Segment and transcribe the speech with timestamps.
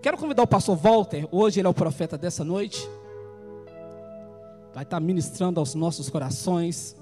[0.00, 2.88] Quero convidar o pastor Walter, hoje ele é o profeta dessa noite.
[4.72, 6.96] Vai estar ministrando aos nossos corações.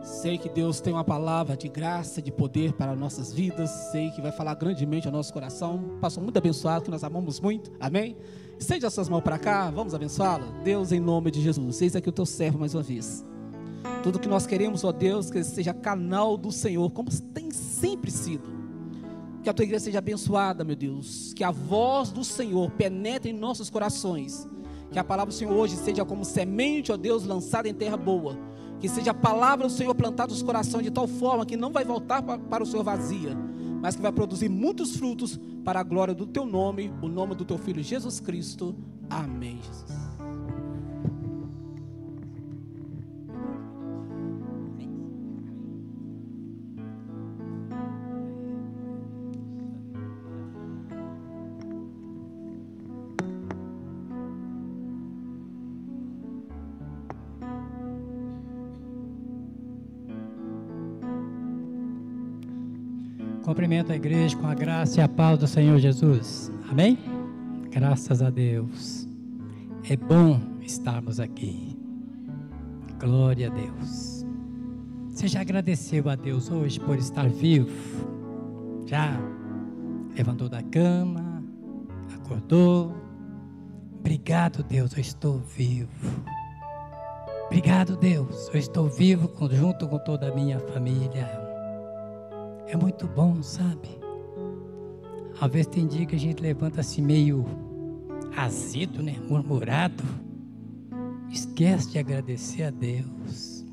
[0.00, 3.68] Sei que Deus tem uma palavra de graça, de poder para nossas vidas.
[3.90, 5.98] Sei que vai falar grandemente ao nosso coração.
[6.00, 7.72] Pastor muito abençoado, que nós amamos muito.
[7.80, 8.16] Amém?
[8.56, 10.62] Estende as suas mãos para cá, vamos abençoá-lo.
[10.62, 13.24] Deus, em nome de Jesus, eis aqui o teu servo mais uma vez.
[14.02, 18.50] Tudo que nós queremos, ó Deus, que seja canal do Senhor, como tem sempre sido.
[19.42, 21.32] Que a tua igreja seja abençoada, meu Deus.
[21.34, 24.48] Que a voz do Senhor penetre em nossos corações.
[24.90, 28.38] Que a palavra do Senhor hoje seja como semente, ó Deus, lançada em terra boa
[28.82, 31.84] que seja a palavra do Senhor plantada nos corações de tal forma que não vai
[31.84, 33.32] voltar para o Senhor vazia,
[33.80, 37.44] mas que vai produzir muitos frutos para a glória do teu nome, o nome do
[37.44, 38.74] teu filho Jesus Cristo.
[39.08, 40.11] Amém, Jesus.
[63.62, 66.50] Cumprimento a igreja com a graça e a paz do Senhor Jesus.
[66.68, 66.98] Amém?
[67.70, 69.06] Graças a Deus.
[69.88, 71.78] É bom estarmos aqui.
[72.98, 74.26] Glória a Deus.
[75.10, 77.70] Você já agradeceu a Deus hoje por estar vivo?
[78.84, 79.16] Já
[80.16, 81.40] levantou da cama,
[82.16, 82.92] acordou.
[84.00, 86.10] Obrigado, Deus, eu estou vivo.
[87.46, 91.41] Obrigado, Deus, eu estou vivo junto com toda a minha família.
[92.72, 94.00] É muito bom, sabe?
[95.38, 97.44] Às vezes tem dia que a gente levanta assim meio
[98.34, 99.14] azedo, né?
[99.28, 100.02] Murmurado.
[101.30, 103.66] Esquece de agradecer a Deus.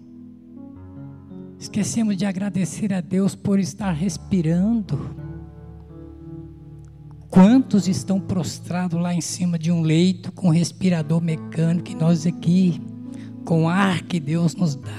[1.58, 5.16] Esquecemos de agradecer a Deus por estar respirando.
[7.30, 12.82] Quantos estão prostrados lá em cima de um leito com respirador mecânico e nós aqui
[13.46, 14.92] com ar que Deus nos dá?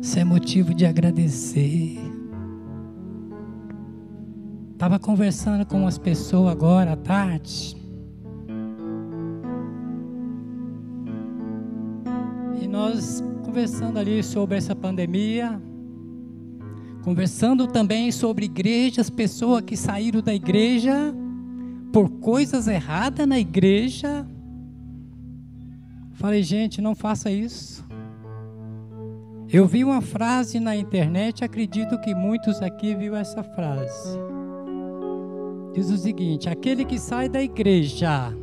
[0.00, 2.02] Isso é motivo de agradecer.
[4.82, 7.76] Estava conversando com umas pessoas agora à tarde.
[12.60, 15.62] E nós conversando ali sobre essa pandemia,
[17.04, 21.14] conversando também sobre igrejas, pessoas que saíram da igreja
[21.92, 24.26] por coisas erradas na igreja.
[26.14, 27.86] Falei, gente, não faça isso.
[29.48, 34.18] Eu vi uma frase na internet, acredito que muitos aqui viu essa frase
[35.72, 38.36] diz o seguinte: aquele que sai da igreja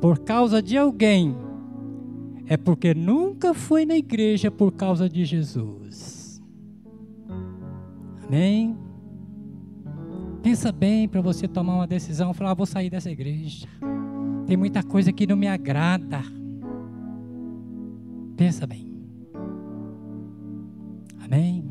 [0.00, 1.36] por causa de alguém
[2.46, 6.42] é porque nunca foi na igreja por causa de Jesus.
[8.26, 8.76] Amém?
[10.42, 13.68] Pensa bem para você tomar uma decisão, falar, ah, vou sair dessa igreja.
[14.46, 16.22] Tem muita coisa que não me agrada.
[18.36, 18.90] Pensa bem.
[21.22, 21.69] Amém?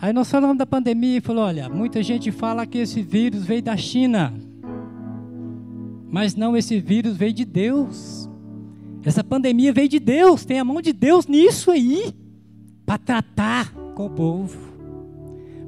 [0.00, 3.62] Aí nós falamos da pandemia e falou: olha, muita gente fala que esse vírus veio
[3.62, 4.32] da China.
[6.10, 8.30] Mas não, esse vírus veio de Deus.
[9.04, 12.14] Essa pandemia veio de Deus, tem a mão de Deus nisso aí,
[12.84, 14.58] para tratar com o povo,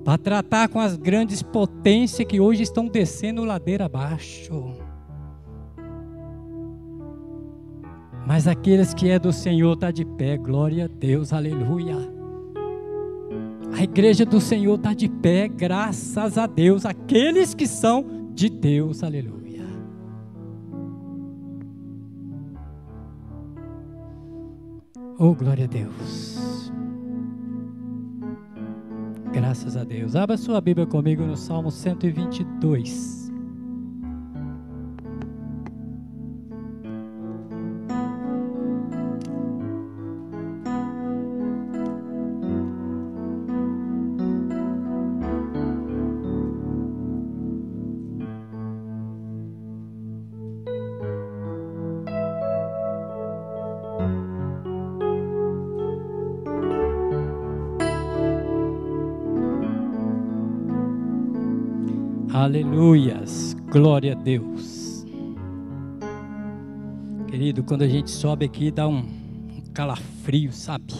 [0.04, 4.74] para tratar com as grandes potências que hoje estão descendo ladeira abaixo.
[8.26, 12.19] Mas aqueles que é do Senhor está de pé, glória a Deus, aleluia.
[13.72, 19.03] A igreja do Senhor está de pé, graças a Deus, aqueles que são de Deus,
[19.03, 19.64] aleluia.
[25.19, 26.72] Oh, glória a Deus.
[29.32, 30.16] Graças a Deus.
[30.16, 33.19] Abra sua Bíblia comigo no Salmo 122.
[62.50, 65.06] Aleluias, glória a Deus.
[67.28, 69.04] Querido, quando a gente sobe aqui dá um
[69.72, 70.92] calafrio, sabe?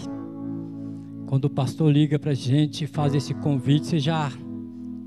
[1.27, 4.31] Quando o pastor liga para a gente e faz esse convite, você já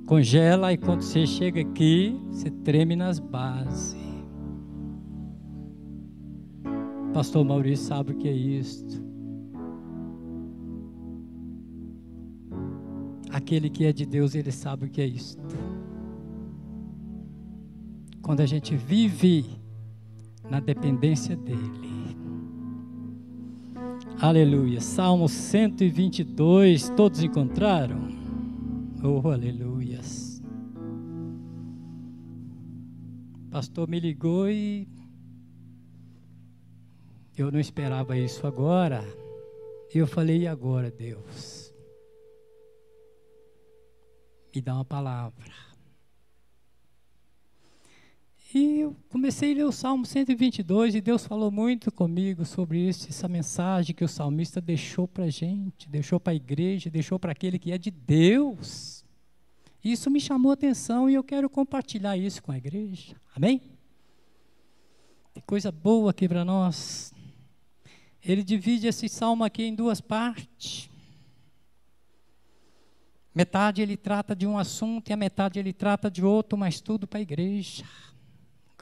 [0.05, 3.95] congela e quando você chega aqui, você treme nas bases.
[7.13, 9.01] Pastor Maurício sabe o que é isto.
[13.31, 15.62] Aquele que é de Deus, ele sabe o que é isto.
[18.23, 19.45] Quando a gente vive
[20.49, 22.15] na dependência dele.
[24.17, 24.79] Aleluia.
[24.79, 28.07] Salmo 122, todos encontraram?
[29.03, 30.41] Oh, aleluias.
[33.51, 34.87] Pastor me ligou e
[37.37, 39.03] eu não esperava isso agora.
[39.93, 41.73] E eu falei, e agora, Deus?
[44.55, 45.72] Me dá uma palavra.
[48.55, 53.09] E eu comecei a ler o Salmo 122 e Deus falou muito comigo sobre isso,
[53.09, 57.31] essa mensagem que o salmista deixou para a gente, deixou para a igreja, deixou para
[57.31, 59.03] aquele que é de Deus.
[59.83, 63.15] Isso me chamou a atenção e eu quero compartilhar isso com a igreja.
[63.35, 63.59] Amém?
[65.33, 67.11] Que coisa boa aqui para nós.
[68.21, 70.91] Ele divide esse salmo aqui em duas partes.
[73.33, 77.07] Metade ele trata de um assunto e a metade ele trata de outro, mas tudo
[77.07, 77.83] para a igreja.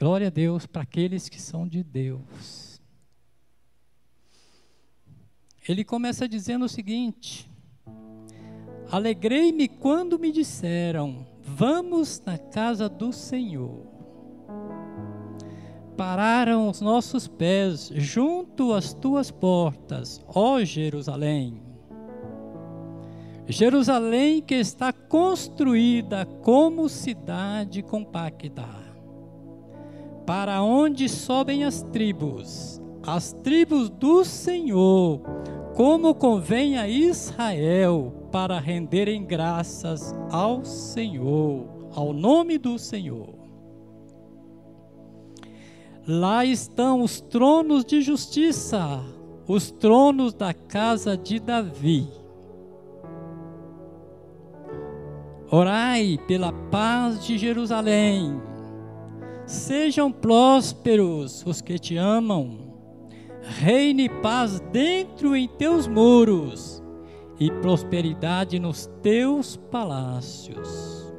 [0.02, 2.82] Glória a Deus para aqueles que são de Deus.
[5.68, 7.48] Ele começa dizendo o seguinte:
[8.90, 13.86] Alegrei-me quando me disseram: Vamos na casa do Senhor.
[15.96, 21.62] Pararam os nossos pés junto às tuas portas, ó Jerusalém.
[23.46, 28.81] Jerusalém que está construída como cidade compacta
[30.26, 35.20] para onde sobem as tribos, as tribos do Senhor,
[35.74, 43.34] como convém a Israel, para renderem graças ao Senhor, ao nome do Senhor.
[46.06, 49.00] Lá estão os tronos de justiça,
[49.46, 52.08] os tronos da casa de Davi.
[55.50, 58.40] Orai pela paz de Jerusalém
[59.52, 62.72] Sejam prósperos os que te amam.
[63.42, 66.82] Reine paz dentro em teus muros
[67.38, 71.12] e prosperidade nos teus palácios.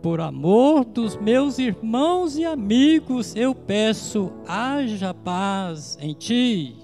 [0.00, 6.76] Por amor dos meus irmãos e amigos, eu peço, haja paz em ti.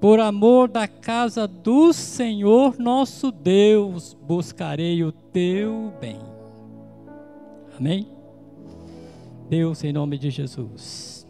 [0.00, 6.18] Por amor da casa do Senhor nosso Deus, buscarei o teu bem.
[7.78, 8.15] Amém?
[9.48, 11.24] Deus, em nome de Jesus,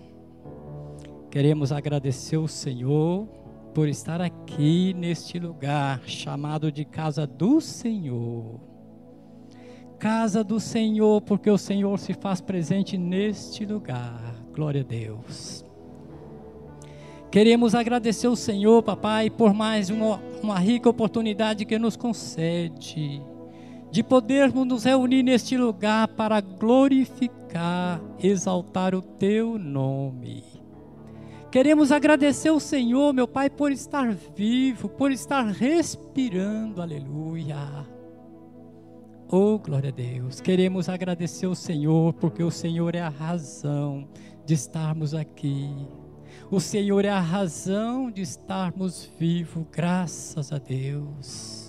[1.30, 3.26] queremos agradecer o Senhor
[3.74, 8.58] por estar aqui neste lugar chamado de casa do Senhor.
[9.98, 14.34] Casa do Senhor, porque o Senhor se faz presente neste lugar.
[14.54, 15.62] Glória a Deus.
[17.30, 23.20] Queremos agradecer o Senhor, papai, por mais uma, uma rica oportunidade que nos concede
[23.90, 27.45] de podermos nos reunir neste lugar para glorificar,
[28.18, 30.44] exaltar o teu nome.
[31.50, 37.56] Queremos agradecer ao Senhor, meu Pai, por estar vivo, por estar respirando, aleluia.
[39.28, 40.40] Oh, glória a Deus.
[40.40, 44.06] Queremos agradecer ao Senhor, porque o Senhor é a razão
[44.44, 45.68] de estarmos aqui.
[46.50, 51.65] O Senhor é a razão de estarmos vivos, graças a Deus.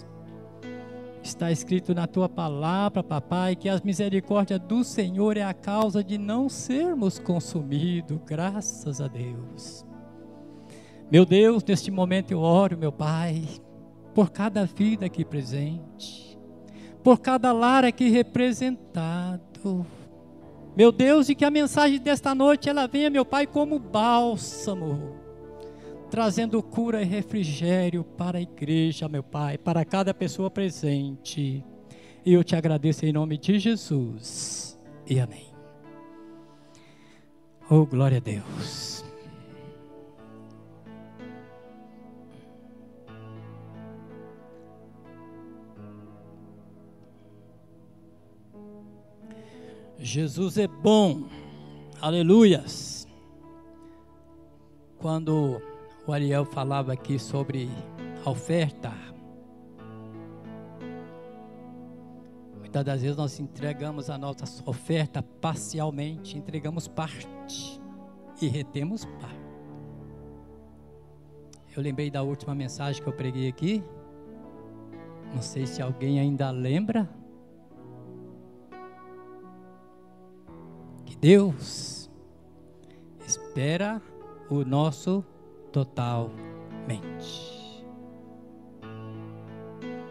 [1.28, 6.18] Está escrito na tua palavra, papai, que as misericórdias do Senhor é a causa de
[6.18, 9.86] não sermos consumidos, graças a Deus.
[11.12, 13.44] Meu Deus, neste momento eu oro, meu Pai,
[14.16, 16.40] por cada vida aqui presente,
[17.04, 19.86] por cada lar aqui representado.
[20.78, 25.17] Meu Deus, e que a mensagem desta noite ela venha, meu Pai, como bálsamo
[26.10, 31.64] trazendo cura e refrigério para a igreja, meu Pai, para cada pessoa presente.
[32.26, 34.80] E eu te agradeço em nome de Jesus.
[35.06, 35.48] E amém.
[37.70, 39.04] Oh, glória a Deus.
[50.00, 51.24] Jesus é bom.
[52.00, 53.08] Aleluias.
[54.98, 55.62] Quando
[56.08, 57.70] o Ariel falava aqui sobre
[58.26, 58.94] a oferta.
[62.58, 67.82] Muitas das vezes nós entregamos a nossa oferta parcialmente, entregamos parte
[68.42, 69.38] e retemos parte.
[71.76, 73.84] Eu lembrei da última mensagem que eu preguei aqui.
[75.36, 77.08] Não sei se alguém ainda lembra.
[81.06, 82.10] Que Deus
[83.26, 84.02] espera
[84.50, 85.24] o nosso
[85.72, 87.58] totalmente.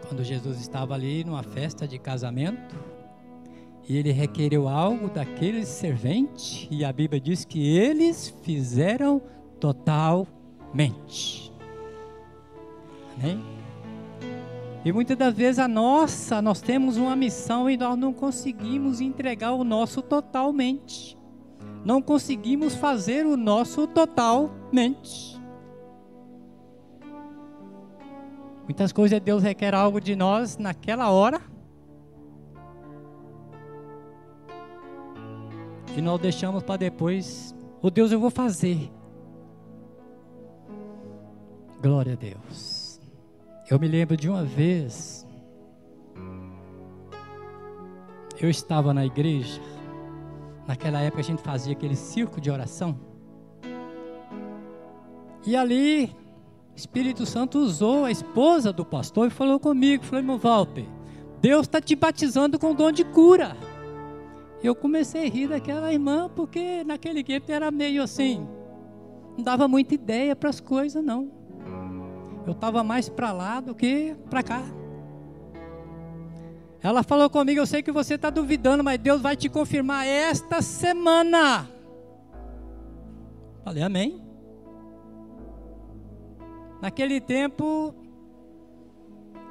[0.07, 2.75] quando Jesus estava ali numa festa de casamento,
[3.87, 9.21] e ele requereu algo daqueles serventes, e a Bíblia diz que eles fizeram
[9.59, 11.51] totalmente.
[13.17, 13.43] Amém?
[14.83, 19.53] E muitas das vezes a nossa, nós temos uma missão e nós não conseguimos entregar
[19.53, 21.17] o nosso totalmente.
[21.83, 25.36] Não conseguimos fazer o nosso totalmente.
[28.67, 31.41] Muitas coisas Deus requer algo de nós naquela hora.
[35.95, 37.55] E nós deixamos para depois.
[37.81, 38.91] O oh, Deus, eu vou fazer.
[41.81, 42.99] Glória a Deus.
[43.69, 45.25] Eu me lembro de uma vez.
[48.39, 49.61] Eu estava na igreja.
[50.67, 52.99] Naquela época a gente fazia aquele circo de oração.
[55.45, 56.13] E ali
[56.77, 60.85] Espírito Santo usou a esposa do pastor e falou comigo, falou, irmão Walter,
[61.41, 63.57] Deus está te batizando com dom de cura.
[64.63, 68.47] Eu comecei a rir daquela irmã, porque naquele tempo era meio assim,
[69.35, 71.31] não dava muita ideia para as coisas, não.
[72.45, 74.63] Eu estava mais para lá do que para cá.
[76.83, 80.61] Ela falou comigo, eu sei que você está duvidando, mas Deus vai te confirmar esta
[80.61, 81.67] semana.
[83.63, 84.26] Falei, amém.
[86.81, 87.93] Naquele tempo,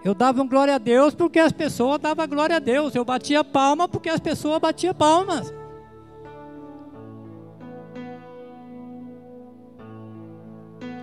[0.04, 2.94] eu dava um glória a Deus porque as pessoas davam glória a Deus.
[2.94, 5.52] Eu batia palma porque as pessoas batiam palmas.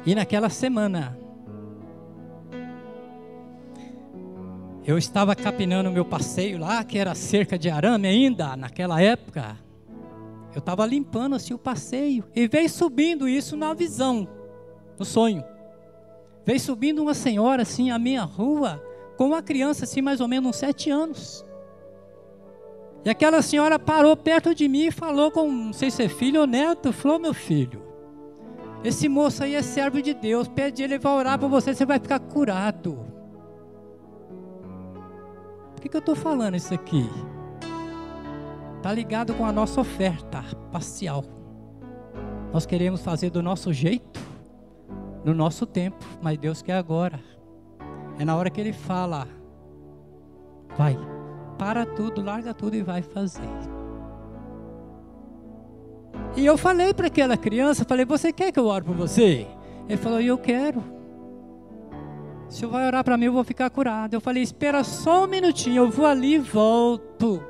[0.06, 1.18] E naquela semana,
[4.86, 9.58] eu estava capinando meu passeio lá, que era cerca de arame ainda, naquela época.
[10.54, 14.28] Eu estava limpando assim o passeio e veio subindo isso na visão,
[15.00, 15.44] no sonho.
[16.46, 18.84] Veio subindo uma senhora assim à minha rua,
[19.18, 21.46] com uma criança assim, mais ou menos uns sete anos.
[23.06, 26.42] E aquela senhora parou perto de mim e falou com, não sei se é filho
[26.42, 27.82] ou neto, falou, meu filho,
[28.84, 32.00] esse moço aí é servo de Deus, pede ele vai orar por você, você vai
[32.00, 32.98] ficar curado.
[35.74, 37.10] Por que, que eu estou falando isso aqui?
[38.78, 41.24] Está ligado com a nossa oferta parcial.
[42.54, 44.20] Nós queremos fazer do nosso jeito,
[45.24, 47.20] no nosso tempo, mas Deus quer agora.
[48.20, 49.28] É na hora que Ele fala:
[50.78, 50.98] vai,
[51.58, 53.42] para tudo, larga tudo e vai fazer.
[56.36, 59.48] E eu falei para aquela criança: falei, você quer que eu ore por você?
[59.88, 60.84] Ele falou: eu quero.
[62.50, 64.14] Se vai orar para mim, eu vou ficar curado.
[64.14, 67.42] Eu falei: espera só um minutinho, eu vou ali e volto.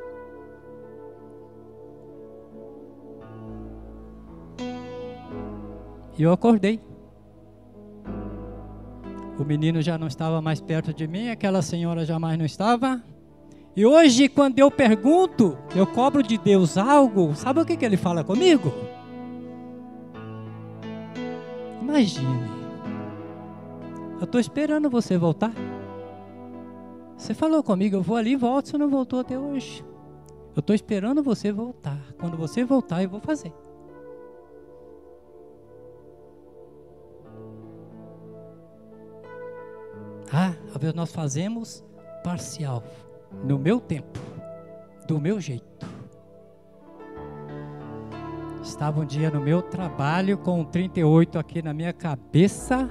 [6.18, 6.80] E eu acordei.
[9.38, 13.02] O menino já não estava mais perto de mim, aquela senhora jamais não estava.
[13.76, 17.98] E hoje, quando eu pergunto, eu cobro de Deus algo, sabe o que, que ele
[17.98, 18.72] fala comigo?
[21.82, 22.40] Imagine,
[24.20, 25.52] eu estou esperando você voltar.
[27.18, 29.84] Você falou comigo, eu vou ali e volto, você não voltou até hoje.
[30.56, 32.00] Eu estou esperando você voltar.
[32.20, 33.52] Quando você voltar, eu vou fazer.
[40.36, 41.86] Ah, às vezes nós fazemos
[42.24, 42.84] parcial,
[43.44, 44.20] no meu tempo,
[45.08, 45.88] do meu jeito.
[48.64, 52.90] Estava um dia no meu trabalho com 38 aqui na minha cabeça.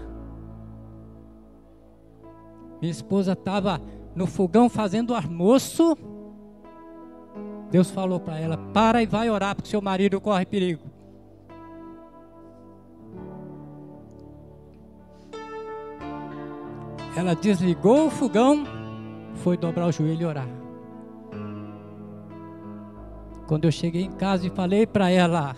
[2.81, 3.81] Minha esposa estava
[4.15, 5.99] no fogão fazendo almoço.
[7.73, 10.92] Deus falou para ela: para e vai orar, porque seu marido corre perigo.
[17.17, 18.65] Ela desligou o fogão,
[19.37, 20.49] foi dobrar o joelho e orar.
[23.47, 25.55] Quando eu cheguei em casa e falei para ela,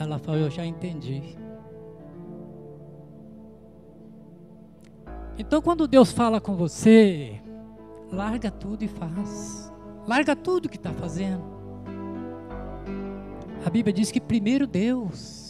[0.00, 1.36] ela falou: Eu já entendi.
[5.38, 7.40] Então, quando Deus fala com você,
[8.10, 9.72] larga tudo e faz.
[10.06, 11.44] Larga tudo que está fazendo.
[13.64, 15.47] A Bíblia diz que primeiro Deus.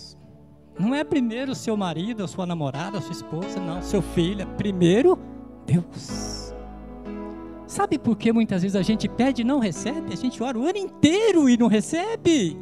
[0.78, 5.18] Não é primeiro seu marido, sua namorada, sua esposa, não, seu filho, é primeiro
[5.66, 6.54] Deus.
[7.66, 10.12] Sabe por que muitas vezes a gente pede e não recebe?
[10.12, 12.56] A gente ora o ano inteiro e não recebe.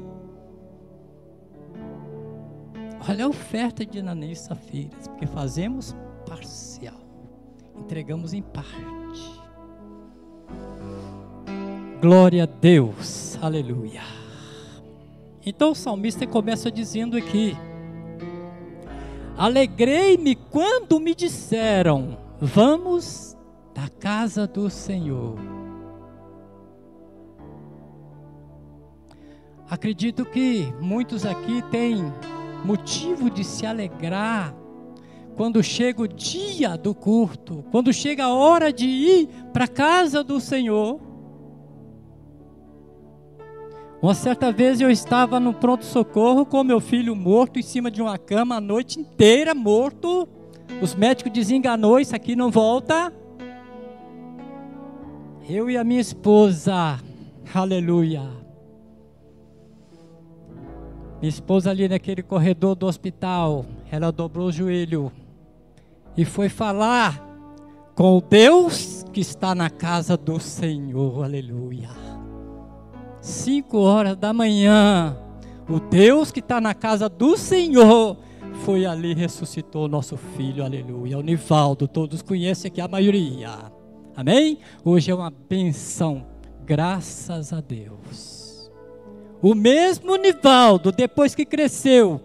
[3.08, 5.94] Olha a oferta de Ananias e Safiras, porque fazemos
[6.28, 6.98] parcial,
[7.76, 8.66] entregamos em parte.
[12.00, 14.02] Glória a Deus, aleluia.
[15.44, 17.56] Então o salmista começa dizendo aqui:
[19.36, 23.36] Alegrei-me quando me disseram: Vamos
[23.74, 25.36] da casa do Senhor.
[29.68, 32.12] Acredito que muitos aqui têm
[32.64, 34.54] motivo de se alegrar
[35.36, 40.24] quando chega o dia do culto, quando chega a hora de ir para a casa
[40.24, 40.98] do Senhor.
[44.06, 48.16] Uma certa vez eu estava no pronto-socorro com meu filho morto em cima de uma
[48.16, 50.28] cama a noite inteira, morto.
[50.80, 53.12] Os médicos desenganou, isso aqui não volta.
[55.48, 57.00] Eu e a minha esposa,
[57.52, 58.22] aleluia.
[61.20, 65.10] Minha esposa ali naquele corredor do hospital, ela dobrou o joelho
[66.16, 67.20] e foi falar
[67.96, 72.15] com o Deus que está na casa do Senhor, aleluia.
[73.26, 75.16] 5 horas da manhã,
[75.68, 78.16] o Deus que está na casa do Senhor
[78.64, 81.18] foi ali e ressuscitou nosso filho, aleluia.
[81.18, 83.50] O Nivaldo, todos conhecem aqui a maioria,
[84.16, 84.60] amém?
[84.84, 86.24] Hoje é uma benção,
[86.64, 88.70] graças a Deus.
[89.42, 92.20] O mesmo Nivaldo, depois que cresceu,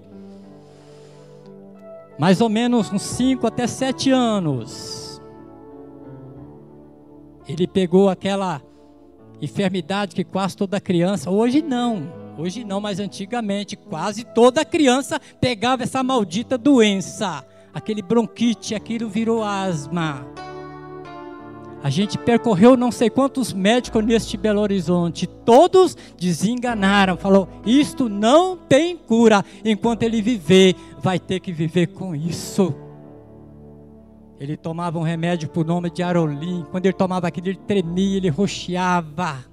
[2.20, 5.20] mais ou menos uns 5 até 7 anos,
[7.48, 8.62] ele pegou aquela
[9.42, 15.84] enfermidade que quase toda criança, hoje não, hoje não, mas antigamente quase toda criança pegava
[15.84, 20.26] essa maldita doença, aquele bronquite, aquilo virou asma.
[21.84, 28.56] A gente percorreu não sei quantos médicos neste Belo Horizonte, todos desenganaram, falou: "Isto não
[28.56, 32.76] tem cura, enquanto ele viver, vai ter que viver com isso".
[34.42, 36.66] Ele tomava um remédio por nome de Arolim.
[36.72, 39.46] Quando ele tomava aquilo, ele tremia, ele roxeava.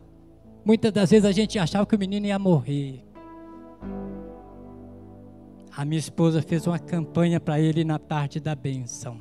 [0.65, 3.05] Muitas das vezes a gente achava que o menino ia morrer.
[5.77, 9.21] A minha esposa fez uma campanha para ele na tarde da benção.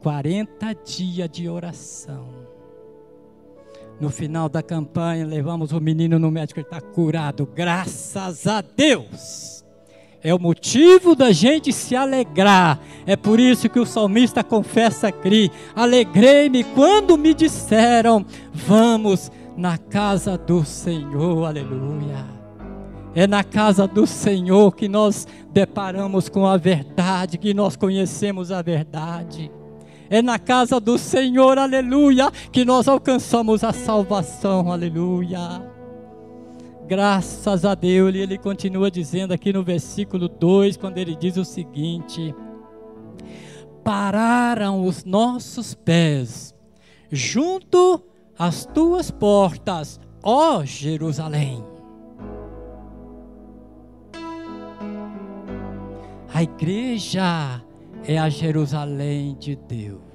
[0.00, 2.28] 40 dias de oração.
[3.98, 9.57] No final da campanha, levamos o menino no médico, ele está curado, graças a Deus.
[10.22, 12.80] É o motivo da gente se alegrar.
[13.06, 20.36] É por isso que o salmista confessa aqui: Alegrei-me quando me disseram, vamos na casa
[20.36, 21.44] do Senhor.
[21.44, 22.26] Aleluia.
[23.14, 28.60] É na casa do Senhor que nós deparamos com a verdade, que nós conhecemos a
[28.60, 29.50] verdade.
[30.10, 35.67] É na casa do Senhor, aleluia, que nós alcançamos a salvação, aleluia.
[36.88, 41.44] Graças a Deus, e ele continua dizendo aqui no versículo 2, quando ele diz o
[41.44, 42.34] seguinte:
[43.84, 46.54] Pararam os nossos pés
[47.12, 48.02] junto
[48.38, 51.62] às tuas portas, ó Jerusalém.
[56.32, 57.62] A igreja
[58.02, 60.07] é a Jerusalém de Deus.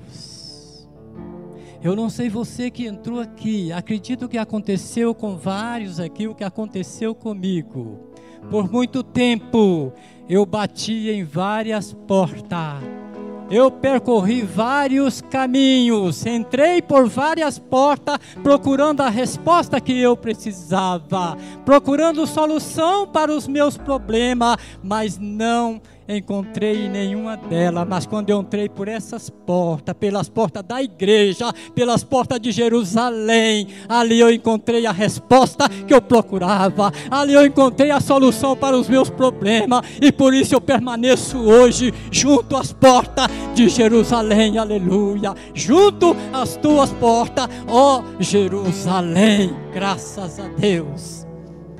[1.83, 6.45] Eu não sei você que entrou aqui, acredito que aconteceu com vários aqui o que
[6.45, 7.99] aconteceu comigo.
[8.49, 9.91] Por muito tempo
[10.29, 12.81] eu bati em várias portas.
[13.51, 22.25] Eu percorri vários caminhos, entrei por várias portas procurando a resposta que eu precisava, procurando
[22.25, 28.87] solução para os meus problemas, mas não encontrei nenhuma delas, mas quando eu entrei por
[28.87, 35.67] essas portas, pelas portas da igreja, pelas portas de Jerusalém, ali eu encontrei a resposta
[35.69, 40.55] que eu procurava, ali eu encontrei a solução para os meus problemas, e por isso
[40.55, 49.55] eu permaneço hoje junto às portas de Jerusalém, aleluia, junto às tuas portas, ó Jerusalém,
[49.73, 51.22] graças a Deus.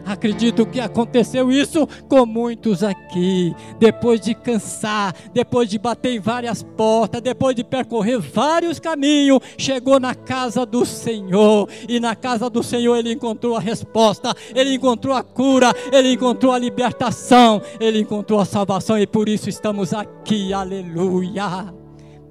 [0.06, 3.54] Acredito que aconteceu isso com muitos aqui.
[3.80, 10.00] Depois de cansar, depois de bater em várias portas, depois de percorrer vários caminhos, chegou
[10.00, 11.70] na casa do Senhor.
[11.88, 16.52] E na casa do Senhor ele encontrou a resposta, ele encontrou a cura, ele encontrou
[16.52, 18.98] a libertação, ele encontrou a salvação.
[18.98, 20.54] E por isso estamos aqui.
[20.54, 21.74] Aleluia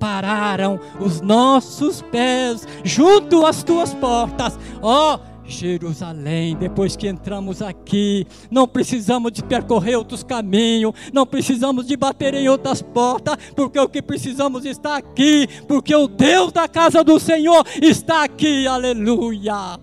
[0.03, 8.27] pararam os nossos pés junto às tuas portas, ó oh, Jerusalém, depois que entramos aqui,
[8.51, 13.89] não precisamos de percorrer outros caminhos, não precisamos de bater em outras portas, porque o
[13.89, 19.79] que precisamos está aqui, porque o Deus da casa do Senhor está aqui, aleluia.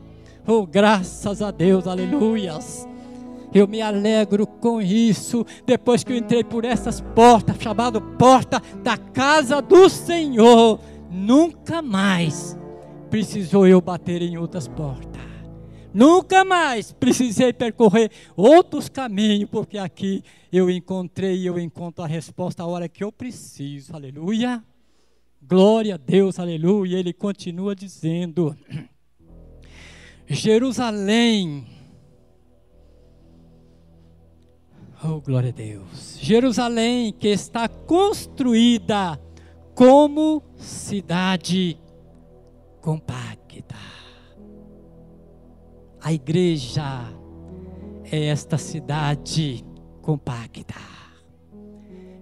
[0.47, 2.87] Oh, graças a Deus, aleluias.
[3.53, 8.95] Eu me alegro com isso, depois que eu entrei por essas portas, chamado porta da
[8.95, 12.57] casa do Senhor, nunca mais
[13.09, 15.08] precisou eu bater em outras portas.
[15.93, 22.63] Nunca mais precisei percorrer outros caminhos, porque aqui eu encontrei e eu encontro a resposta
[22.63, 23.95] a hora que eu preciso.
[23.95, 24.63] Aleluia.
[25.41, 26.97] Glória a Deus, aleluia.
[26.97, 28.55] Ele continua dizendo:
[30.27, 31.65] Jerusalém.
[35.03, 36.19] Oh, glória a Deus.
[36.19, 39.19] Jerusalém que está construída
[39.73, 41.79] como cidade
[42.81, 43.38] compacta.
[46.01, 47.13] A igreja
[48.09, 49.65] é esta cidade
[50.01, 50.98] compacta.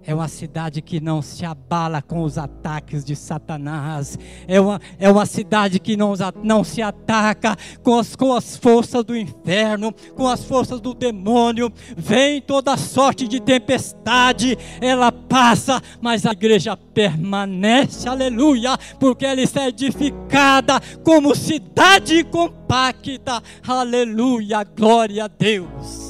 [0.07, 4.17] É uma cidade que não se abala com os ataques de Satanás.
[4.47, 9.03] É uma, é uma cidade que não, não se ataca com as, com as forças
[9.03, 11.69] do inferno, com as forças do demônio.
[11.97, 19.67] Vem toda sorte de tempestade, ela passa, mas a igreja permanece, aleluia, porque ela está
[19.67, 26.06] edificada como cidade compacta, aleluia, glória a Deus.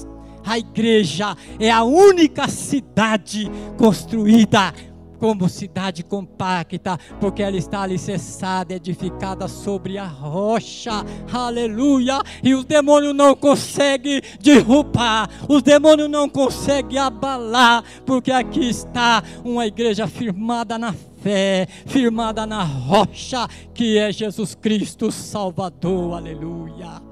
[0.47, 4.73] A igreja é a única cidade construída
[5.19, 13.15] como cidade compacta, porque ela está alicerçada, edificada sobre a rocha, aleluia, e os demônios
[13.15, 20.93] não conseguem derrubar, os demônios não conseguem abalar, porque aqui está uma igreja firmada na
[21.21, 27.06] fé, firmada na rocha, que é Jesus Cristo Salvador, aleluia.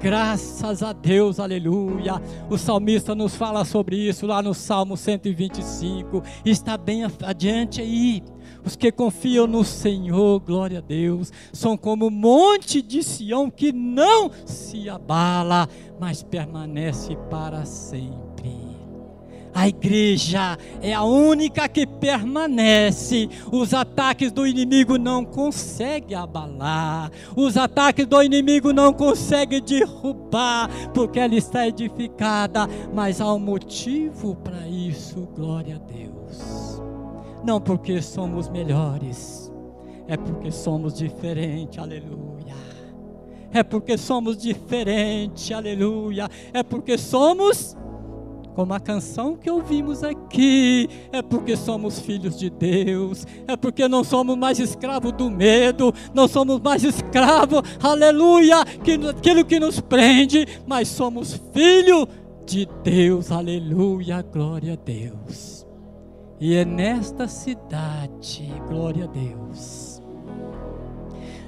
[0.00, 2.22] Graças a Deus, aleluia.
[2.48, 6.22] O salmista nos fala sobre isso lá no Salmo 125.
[6.44, 8.22] Está bem adiante aí.
[8.64, 13.72] Os que confiam no Senhor, glória a Deus, são como o monte de Sião que
[13.72, 18.27] não se abala, mas permanece para sempre.
[19.54, 23.28] A igreja é a única que permanece.
[23.50, 27.10] Os ataques do inimigo não conseguem abalar.
[27.36, 32.68] Os ataques do inimigo não conseguem derrubar, porque ela está edificada.
[32.92, 36.82] Mas há um motivo para isso, glória a Deus.
[37.44, 39.52] Não porque somos melhores,
[40.06, 42.56] é porque somos diferentes, aleluia.
[43.52, 46.28] É porque somos diferentes, aleluia.
[46.52, 47.76] É porque somos
[48.58, 54.02] como a canção que ouvimos aqui, é porque somos filhos de Deus, é porque não
[54.02, 60.44] somos mais escravos do medo, não somos mais escravos, aleluia, que, aquilo que nos prende,
[60.66, 62.08] mas somos filhos
[62.44, 65.64] de Deus, aleluia, glória a Deus.
[66.40, 70.02] E é nesta cidade, glória a Deus.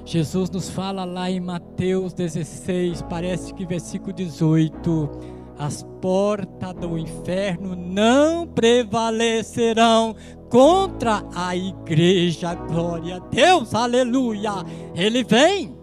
[0.05, 7.75] Jesus nos fala lá em Mateus 16, parece que versículo 18 as portas do inferno
[7.75, 10.15] não prevalecerão
[10.49, 12.53] contra a igreja.
[12.53, 14.51] Glória a Deus, aleluia.
[14.93, 15.75] Ele vem,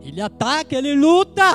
[0.00, 1.54] ele ataca, ele luta.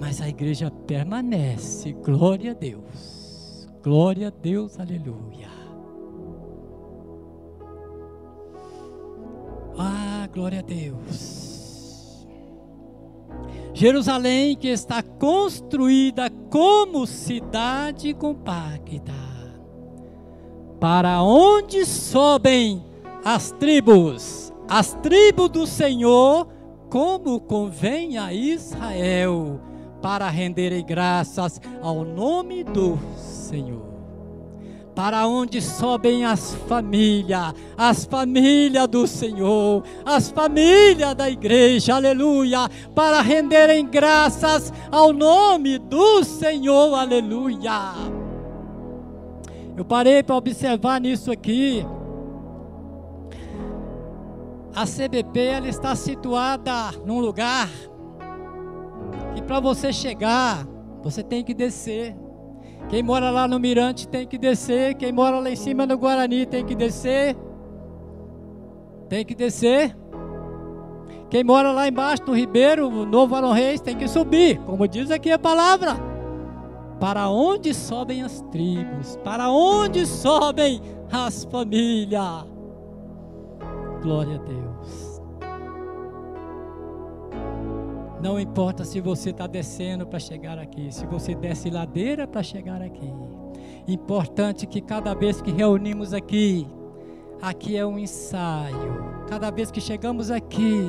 [0.00, 1.92] Mas a igreja permanece.
[1.92, 3.68] Glória a Deus.
[3.82, 5.46] Glória a Deus, aleluia.
[9.78, 11.55] Ah, glória a Deus.
[13.76, 19.12] Jerusalém que está construída como cidade compacta,
[20.80, 22.82] para onde sobem
[23.22, 26.48] as tribos, as tribos do Senhor,
[26.88, 29.60] como convém a Israel,
[30.00, 33.95] para renderem graças ao nome do Senhor
[34.96, 43.20] para onde sobem as famílias, as famílias do Senhor, as famílias da igreja, aleluia, para
[43.20, 47.92] renderem graças ao nome do Senhor, aleluia.
[49.76, 51.84] Eu parei para observar nisso aqui.
[54.74, 57.68] A CBP ela está situada num lugar
[59.34, 60.66] que para você chegar,
[61.02, 62.16] você tem que descer.
[62.88, 64.94] Quem mora lá no Mirante tem que descer.
[64.94, 67.36] Quem mora lá em cima no Guarani tem que descer.
[69.08, 69.96] Tem que descer.
[71.28, 74.58] Quem mora lá embaixo no Ribeiro, no Novo Arão Reis, tem que subir.
[74.60, 75.96] Como diz aqui a palavra.
[77.00, 79.16] Para onde sobem as tribos?
[79.22, 82.44] Para onde sobem as famílias?
[84.02, 84.65] Glória a Deus.
[88.20, 92.80] Não importa se você está descendo para chegar aqui, se você desce ladeira para chegar
[92.80, 93.12] aqui.
[93.86, 96.66] Importante que cada vez que reunimos aqui,
[97.40, 99.04] aqui é um ensaio.
[99.28, 100.86] Cada vez que chegamos aqui,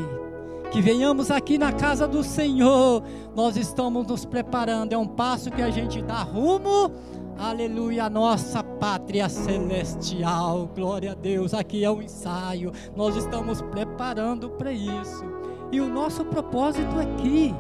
[0.72, 3.04] que venhamos aqui na casa do Senhor,
[3.36, 4.94] nós estamos nos preparando.
[4.94, 6.92] É um passo que a gente dá rumo,
[7.38, 10.70] aleluia, a nossa pátria celestial.
[10.74, 11.54] Glória a Deus.
[11.54, 12.72] Aqui é um ensaio.
[12.96, 15.37] Nós estamos preparando para isso.
[15.72, 17.54] E o nosso propósito aqui,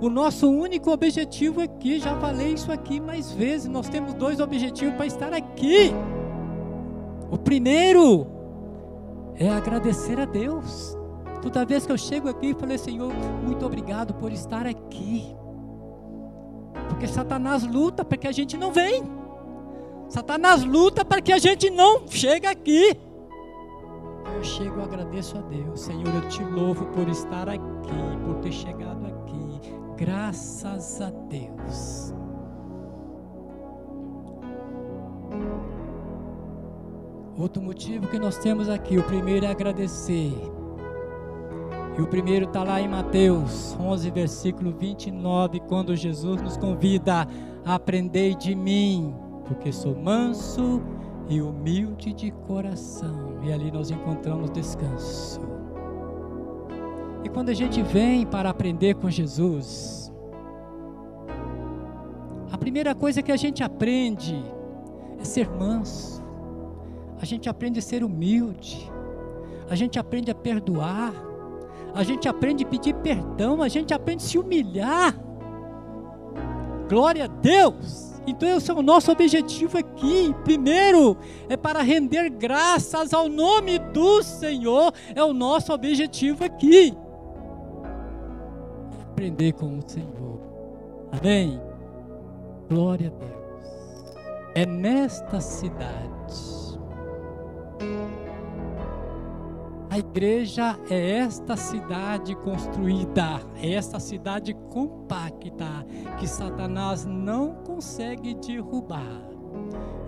[0.00, 4.94] o nosso único objetivo aqui, já falei isso aqui mais vezes, nós temos dois objetivos
[4.94, 5.92] para estar aqui.
[7.30, 8.26] O primeiro
[9.34, 10.96] é agradecer a Deus.
[11.42, 13.12] Toda vez que eu chego aqui, falei, Senhor,
[13.44, 15.36] muito obrigado por estar aqui.
[16.88, 19.02] Porque Satanás luta para que a gente não vem.
[20.08, 22.96] Satanás luta para que a gente não chegue aqui.
[24.34, 25.80] Eu chego e agradeço a Deus.
[25.80, 27.62] Senhor, eu te louvo por estar aqui,
[28.24, 29.60] por ter chegado aqui.
[29.96, 32.12] Graças a Deus.
[37.38, 40.32] Outro motivo que nós temos aqui, o primeiro é agradecer.
[41.98, 47.26] E o primeiro está lá em Mateus 11, versículo 29, quando Jesus nos convida
[47.64, 49.14] a aprender de mim,
[49.46, 50.95] porque sou manso e
[51.40, 53.40] humilde de coração.
[53.42, 55.40] E ali nós encontramos descanso.
[57.24, 60.12] E quando a gente vem para aprender com Jesus,
[62.50, 64.40] a primeira coisa que a gente aprende
[65.18, 66.16] é ser manso
[67.20, 68.90] a gente aprende a ser humilde,
[69.70, 71.12] a gente aprende a perdoar,
[71.94, 75.18] a gente aprende a pedir perdão, a gente aprende a se humilhar.
[76.88, 78.15] Glória a Deus!
[78.26, 80.34] Então esse é o nosso objetivo aqui.
[80.44, 81.16] Primeiro
[81.48, 86.92] é para render graças ao nome do Senhor, é o nosso objetivo aqui.
[89.12, 90.40] Aprender com o Senhor.
[91.12, 91.60] Amém.
[92.68, 93.36] Glória a Deus.
[94.54, 96.16] É nesta cidade
[99.96, 105.86] a igreja é esta cidade construída, é esta cidade compacta
[106.18, 109.22] que Satanás não consegue derrubar.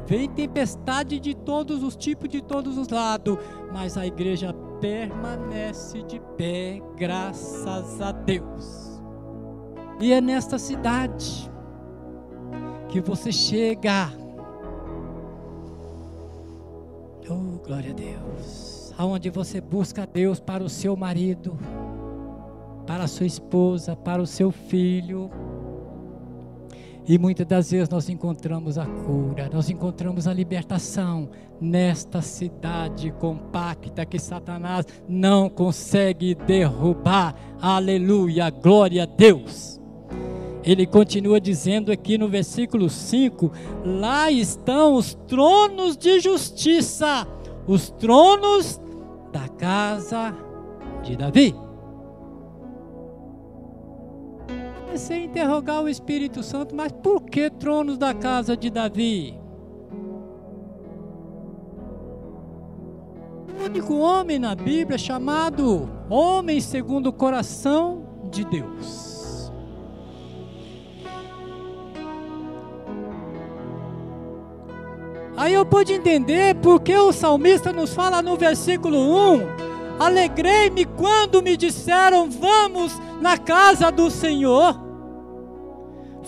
[0.06, 3.38] Vem tempestade de todos os tipos, de todos os lados,
[3.72, 9.00] mas a igreja permanece de pé, graças a Deus.
[10.00, 11.50] E é nesta cidade
[12.90, 14.12] que você chega.
[17.30, 18.67] Oh, glória a Deus
[18.98, 21.56] aonde você busca Deus para o seu marido,
[22.84, 25.30] para a sua esposa, para o seu filho.
[27.06, 31.30] E muitas das vezes nós encontramos a cura, nós encontramos a libertação
[31.60, 37.36] nesta cidade compacta que Satanás não consegue derrubar.
[37.62, 39.80] Aleluia, glória a Deus.
[40.64, 43.50] Ele continua dizendo aqui no versículo 5:
[43.84, 47.26] Lá estão os tronos de justiça,
[47.66, 48.78] os tronos
[49.32, 50.34] da casa
[51.02, 51.54] de Davi.
[54.84, 59.38] Comecei a interrogar o Espírito Santo, mas por que tronos da casa de Davi?
[63.58, 69.17] O único homem na Bíblia chamado homem segundo o coração de Deus.
[75.38, 79.46] Aí eu pude entender porque o salmista nos fala no versículo 1:
[80.00, 84.87] Alegrei-me quando me disseram, vamos na casa do Senhor.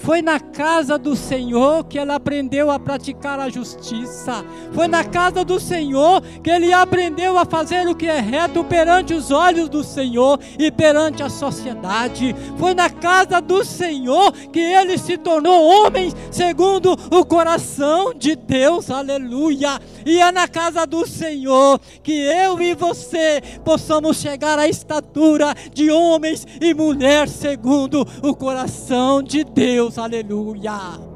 [0.02, 4.44] Foi na casa do Senhor que ele aprendeu a praticar a justiça.
[4.72, 9.12] Foi na casa do Senhor que ele aprendeu a fazer o que é reto perante
[9.12, 12.34] os olhos do Senhor e perante a sociedade.
[12.58, 18.90] Foi na casa do Senhor que ele se tornou homem segundo o coração de Deus.
[18.90, 19.78] Aleluia.
[20.06, 25.90] E é na casa do Senhor que eu e você possamos chegar à estatura de
[25.90, 29.89] homens e mulheres segundo o coração de Deus.
[29.98, 31.10] Aleluia.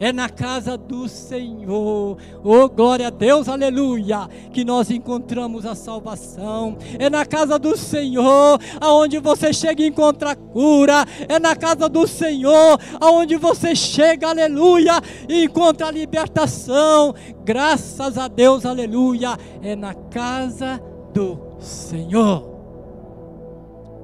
[0.00, 6.78] É na casa do Senhor, oh glória a Deus, aleluia, que nós encontramos a salvação,
[6.98, 12.06] é na casa do Senhor, aonde você chega e encontra cura, é na casa do
[12.06, 19.92] Senhor, aonde você chega, aleluia, e encontra a libertação, graças a Deus, aleluia, é na
[19.92, 20.80] casa
[21.12, 22.48] do Senhor.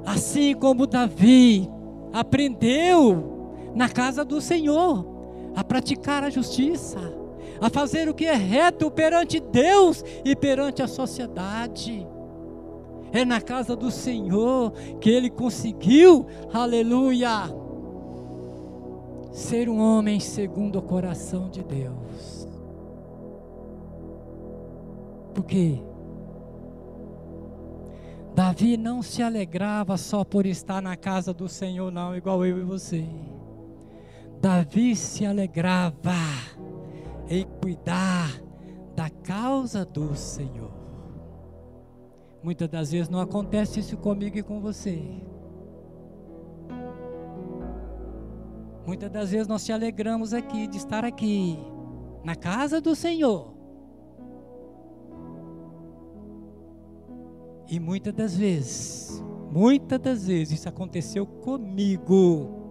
[0.04, 1.66] Assim como Davi
[2.12, 3.35] aprendeu
[3.76, 5.04] na casa do Senhor
[5.54, 6.98] a praticar a justiça,
[7.60, 12.06] a fazer o que é reto perante Deus e perante a sociedade.
[13.12, 17.54] É na casa do Senhor que ele conseguiu, aleluia,
[19.30, 22.48] ser um homem segundo o coração de Deus.
[25.34, 25.82] Por quê?
[28.34, 32.62] Davi não se alegrava só por estar na casa do Senhor, não, igual eu e
[32.62, 33.04] você.
[34.40, 36.12] Davi se alegrava
[37.28, 38.30] em cuidar
[38.94, 40.72] da causa do Senhor.
[42.42, 45.02] Muitas das vezes não acontece isso comigo e com você.
[48.86, 51.58] Muitas das vezes nós te alegramos aqui de estar aqui,
[52.22, 53.52] na casa do Senhor.
[57.68, 62.65] E muitas das vezes, muitas das vezes isso aconteceu comigo.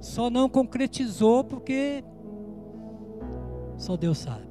[0.00, 2.02] Só não concretizou porque
[3.76, 4.50] só Deus sabe.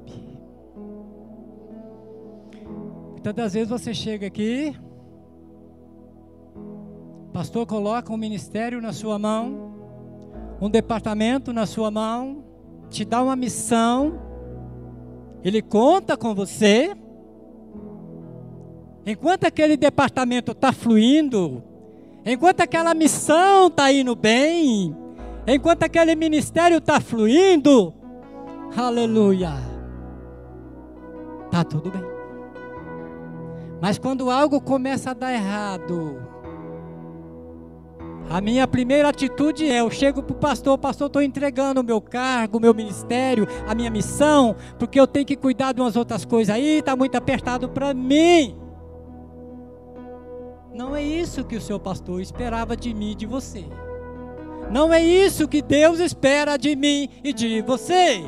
[3.12, 4.74] Muitas das vezes você chega aqui,
[7.34, 9.74] pastor coloca um ministério na sua mão,
[10.60, 12.42] um departamento na sua mão,
[12.88, 14.18] te dá uma missão,
[15.44, 16.96] ele conta com você.
[19.04, 21.62] Enquanto aquele departamento está fluindo,
[22.24, 24.96] enquanto aquela missão está indo bem,
[25.54, 27.92] enquanto aquele ministério está fluindo,
[28.76, 29.52] aleluia,
[31.46, 32.02] está tudo bem.
[33.80, 36.20] Mas quando algo começa a dar errado,
[38.28, 42.00] a minha primeira atitude é: eu chego para o pastor, pastor, estou entregando o meu
[42.00, 46.24] cargo, o meu ministério, a minha missão, porque eu tenho que cuidar de umas outras
[46.24, 48.56] coisas aí, está muito apertado para mim.
[50.72, 53.64] Não é isso que o seu pastor esperava de mim e de você.
[54.70, 58.22] Não é isso que Deus espera de mim e de você.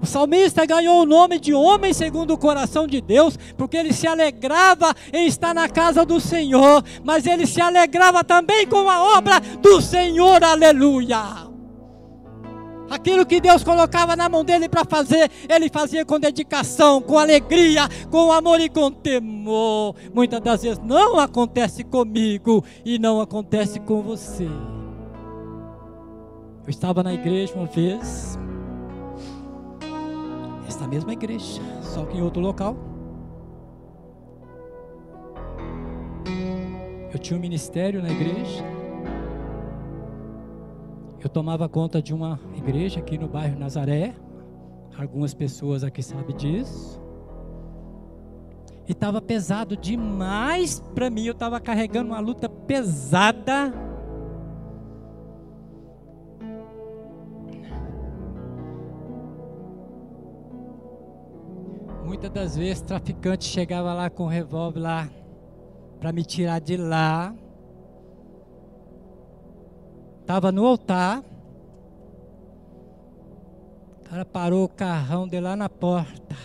[0.00, 4.06] O salmista ganhou o nome de homem segundo o coração de Deus, porque ele se
[4.06, 9.40] alegrava em estar na casa do Senhor, mas ele se alegrava também com a obra
[9.40, 11.53] do Senhor, aleluia.
[12.90, 17.88] Aquilo que Deus colocava na mão dele para fazer, ele fazia com dedicação, com alegria,
[18.10, 19.94] com amor e com temor.
[20.12, 24.44] Muitas das vezes não acontece comigo e não acontece com você.
[26.66, 28.38] Eu estava na igreja uma vez,
[30.66, 32.76] esta mesma igreja, só que em outro local.
[37.12, 38.83] Eu tinha um ministério na igreja.
[41.24, 44.14] Eu tomava conta de uma igreja aqui no bairro Nazaré.
[44.96, 47.02] Algumas pessoas aqui sabem disso.
[48.86, 51.24] E estava pesado demais para mim.
[51.24, 53.72] Eu estava carregando uma luta pesada
[62.04, 65.08] Muitas das vezes traficante chegava lá com um revólver lá
[65.98, 67.34] para me tirar de lá.
[70.26, 71.22] Tava no altar.
[74.00, 76.36] O cara parou o carrão de lá na porta.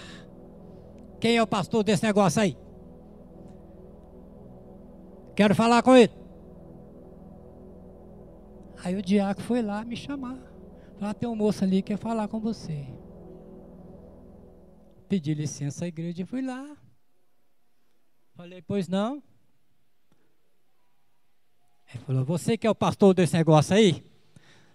[1.20, 2.58] Quem é o pastor desse negócio aí?
[5.36, 6.13] Quero falar com ele.
[8.84, 10.38] Aí o diácono foi lá me chamar.
[11.00, 12.88] Lá tem um moço ali que quer falar com você.
[15.08, 16.78] Pedi licença à igreja e fui lá.
[18.36, 19.22] Falei, pois não.
[21.89, 24.04] Ele falou, você que é o pastor desse negócio aí,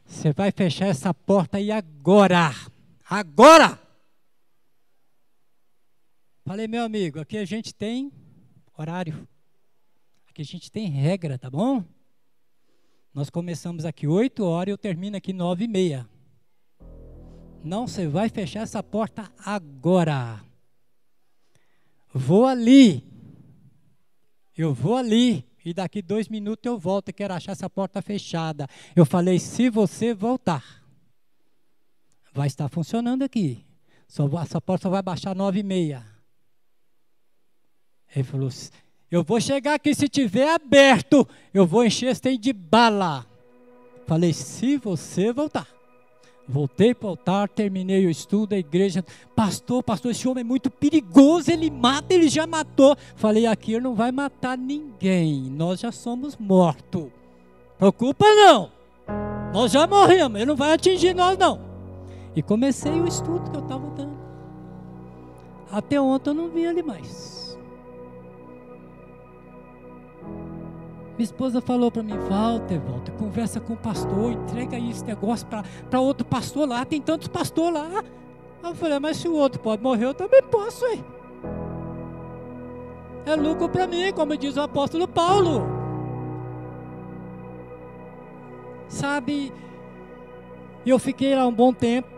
[0.05, 2.51] você vai fechar essa porta aí agora.
[3.09, 3.79] Agora!
[6.45, 8.13] Falei, meu amigo, aqui a gente tem
[8.77, 9.27] horário.
[10.29, 11.85] Aqui a gente tem regra, tá bom?
[13.15, 16.09] Nós começamos aqui 8 horas e eu termino aqui 9 e meia.
[17.63, 20.45] Não, você vai fechar essa porta agora.
[22.13, 23.03] Vou ali.
[24.57, 25.47] Eu vou ali.
[25.65, 28.69] E daqui dois minutos eu volto e quero achar essa porta fechada.
[28.95, 30.85] Eu falei, se você voltar,
[32.33, 33.65] vai estar funcionando aqui.
[34.07, 36.05] Só, essa porta só vai baixar nove e meia.
[38.15, 38.51] Ele falou,
[39.11, 43.27] eu vou chegar aqui, se tiver aberto, eu vou encher esse de bala.
[44.07, 45.67] Falei, se você voltar.
[46.47, 49.05] Voltei para o altar, terminei o estudo da igreja.
[49.35, 52.97] Pastor, pastor, esse homem é muito perigoso, ele mata, ele já matou.
[53.17, 57.07] Falei, aqui ele não vai matar ninguém, nós já somos mortos.
[57.79, 58.71] Preocupa não,
[59.53, 61.61] nós já morremos, ele não vai atingir nós não.
[62.37, 64.19] E comecei o estudo que eu estava dando.
[65.71, 67.44] Até ontem eu não vi ele mais.
[71.17, 75.47] Minha esposa falou para mim, Walter, Walter, conversa com o pastor, entrega aí esse negócio
[75.89, 78.03] para outro pastor lá, tem tantos pastores lá.
[78.63, 81.05] Eu falei, mas se o outro pode morrer, eu também posso, hein?
[83.27, 85.63] É lucro para mim, como diz o apóstolo Paulo.
[88.89, 89.53] Sabe,
[90.85, 92.09] eu fiquei lá um bom tempo.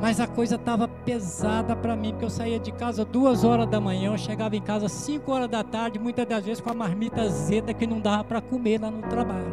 [0.00, 3.80] Mas a coisa estava pesada para mim, porque eu saía de casa duas horas da
[3.80, 7.22] manhã, eu chegava em casa cinco horas da tarde, muitas das vezes com a marmita
[7.22, 9.52] azeda que não dava para comer lá no trabalho.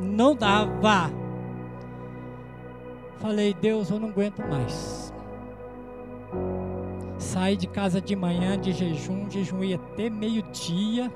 [0.00, 1.10] Não dava.
[3.18, 5.12] Falei, Deus, eu não aguento mais.
[7.18, 11.10] Saí de casa de manhã de jejum, jejuei até meio-dia.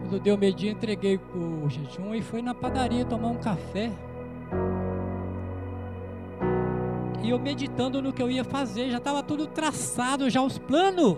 [0.00, 3.90] Quando deu meio-dia, entreguei o jejum e fui na padaria tomar um café.
[7.24, 11.16] E eu meditando no que eu ia fazer, já estava tudo traçado, já os planos.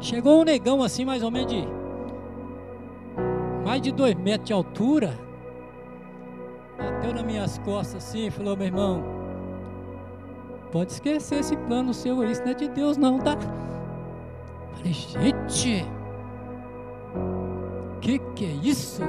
[0.00, 1.64] Chegou um negão assim, mais ou menos de
[3.64, 5.16] mais de dois metros de altura.
[6.76, 9.04] Bateu nas minhas costas assim e falou, meu irmão,
[10.72, 13.36] pode esquecer esse plano seu, isso não é de Deus não, tá?
[14.72, 15.86] Falei, gente,
[18.00, 19.00] que que é isso?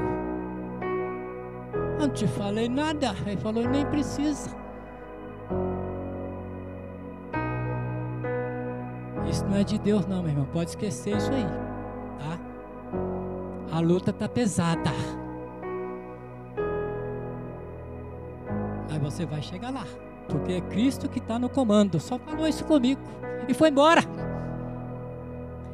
[1.93, 3.15] Eu não te falei nada.
[3.25, 4.49] Ele falou, nem precisa.
[9.29, 10.47] Isso não é de Deus não, meu irmão.
[10.51, 11.45] Pode esquecer isso aí,
[12.19, 13.77] tá?
[13.77, 14.91] A luta tá pesada.
[18.89, 19.85] Mas você vai chegar lá.
[20.27, 21.99] Porque é Cristo que está no comando.
[21.99, 23.01] Só falou isso comigo.
[23.47, 24.01] E foi embora.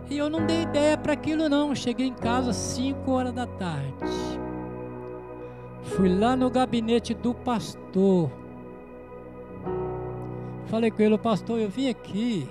[0.09, 1.76] E eu não dei ideia para aquilo não.
[1.76, 4.39] Cheguei em casa às 5 horas da tarde.
[6.00, 8.32] Fui lá no gabinete do pastor.
[10.68, 12.50] Falei com ele, pastor, eu vim aqui.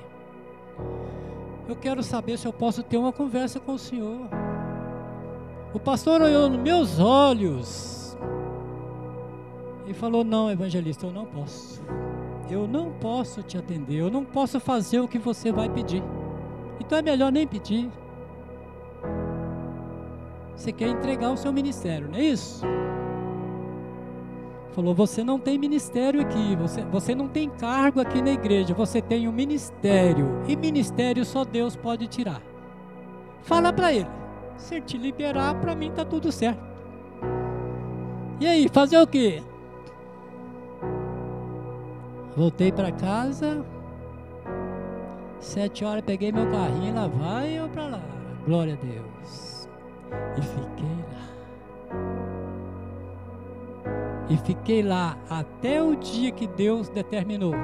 [1.66, 4.28] Eu quero saber se eu posso ter uma conversa com o senhor.
[5.72, 8.18] O pastor olhou nos meus olhos
[9.86, 11.82] e falou: Não, evangelista, eu não posso.
[12.50, 13.96] Eu não posso te atender.
[13.96, 16.02] Eu não posso fazer o que você vai pedir.
[16.78, 17.90] Então é melhor nem pedir.
[20.54, 22.66] Você quer entregar o seu ministério, não é isso?
[24.78, 29.02] Falou: você não tem ministério aqui, você, você não tem cargo aqui na igreja, você
[29.02, 30.40] tem um ministério.
[30.46, 32.40] E ministério só Deus pode tirar.
[33.42, 34.06] Fala para ele:
[34.56, 36.62] se te liberar, para mim tá tudo certo.
[38.38, 39.42] E aí, fazer o quê?
[42.36, 43.66] Voltei para casa,
[45.40, 48.02] Sete horas peguei meu carrinho, lá vai eu para lá.
[48.46, 49.68] Glória a Deus.
[50.36, 50.97] E fiquei
[54.28, 57.54] E fiquei lá até o dia que Deus determinou.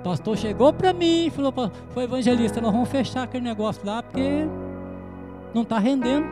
[0.00, 1.52] O pastor chegou para mim e falou:
[1.90, 4.46] Foi evangelista, nós vamos fechar aquele negócio lá porque
[5.54, 6.26] não está rendendo.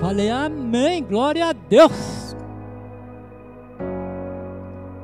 [0.00, 2.25] Falei: Amém, glória a Deus.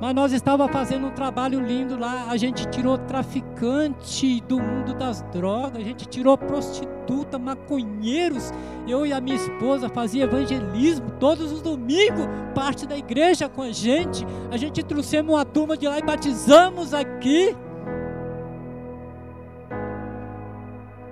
[0.03, 2.27] Mas nós estava fazendo um trabalho lindo lá.
[2.29, 8.51] A gente tirou traficante do mundo das drogas, a gente tirou prostituta, maconheiros.
[8.85, 13.71] Eu e a minha esposa fazia evangelismo todos os domingos, parte da igreja com a
[13.71, 14.27] gente.
[14.51, 17.57] A gente trouxemos uma turma de lá e batizamos aqui.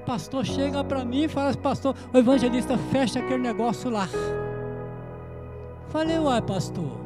[0.01, 4.09] O pastor chega para mim e fala: Pastor, o evangelista fecha aquele negócio lá.
[5.91, 7.00] Falei, uai, pastor.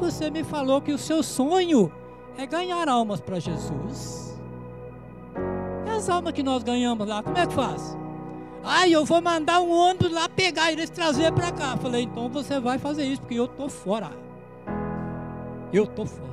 [0.00, 1.92] Você me falou que o seu sonho
[2.36, 4.40] é ganhar almas para Jesus.
[5.86, 7.96] E as almas que nós ganhamos lá, como é que faz?
[8.64, 11.76] Ai, eu vou mandar um ônibus lá pegar e eles trazer para cá.
[11.76, 14.10] Falei, então você vai fazer isso, porque eu tô fora.
[15.72, 16.32] Eu tô fora.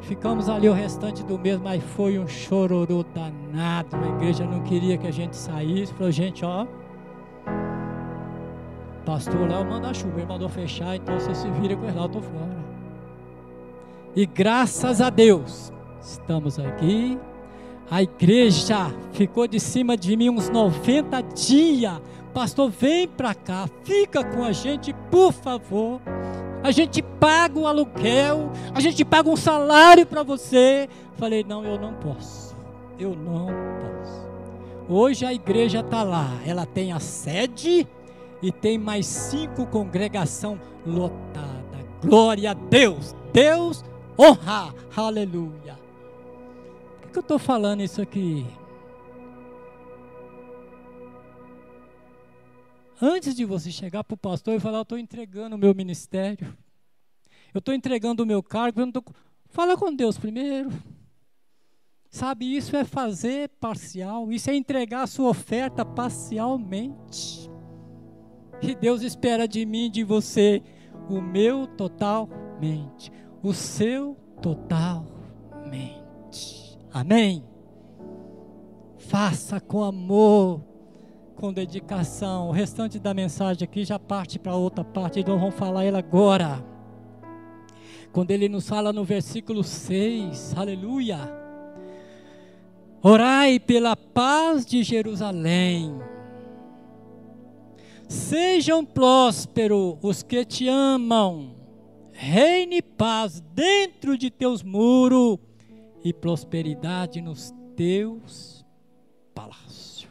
[0.00, 3.94] Ficamos ali o restante do mês, mas foi um chororô danado.
[3.94, 5.92] A igreja não queria que a gente saísse.
[5.92, 6.66] Falou, gente, ó,
[9.08, 12.06] pastor lá manda chuva, ele mandou fechar, então você se vira com ele lá, eu
[12.08, 12.58] estou fora.
[14.14, 17.18] E graças a Deus, estamos aqui.
[17.90, 21.98] A igreja ficou de cima de mim uns 90 dias.
[22.34, 26.02] Pastor, vem para cá, fica com a gente, por favor.
[26.62, 30.86] A gente paga o aluguel, a gente paga um salário para você.
[31.14, 32.54] Falei, não, eu não posso.
[32.98, 34.28] Eu não posso.
[34.86, 37.88] Hoje a igreja está lá, ela tem a sede
[38.42, 41.58] e tem mais cinco congregação lotada.
[42.02, 43.14] Glória a Deus.
[43.32, 43.84] Deus
[44.18, 44.74] honra.
[44.96, 45.78] Aleluia.
[46.92, 48.46] Por que, que eu estou falando isso aqui?
[53.00, 56.52] Antes de você chegar para o pastor e falar, eu estou entregando o meu ministério,
[57.54, 59.04] eu estou entregando o meu cargo, eu não tô...
[59.46, 60.70] fala com Deus primeiro.
[62.10, 67.48] Sabe, isso é fazer parcial, isso é entregar a sua oferta parcialmente.
[68.60, 70.62] E Deus espera de mim, de você,
[71.08, 75.18] o meu totalmente, o seu totalmente.
[76.92, 77.44] Amém?
[78.98, 80.60] Faça com amor,
[81.36, 82.48] com dedicação.
[82.48, 86.64] O restante da mensagem aqui já parte para outra parte, então vamos falar ela agora.
[88.12, 91.18] Quando ele nos fala no versículo 6, aleluia.
[93.00, 95.96] Orai pela paz de Jerusalém
[98.08, 101.54] Sejam prósperos os que te amam,
[102.10, 105.38] reine paz dentro de teus muros
[106.02, 108.64] e prosperidade nos teus
[109.34, 110.08] palácios.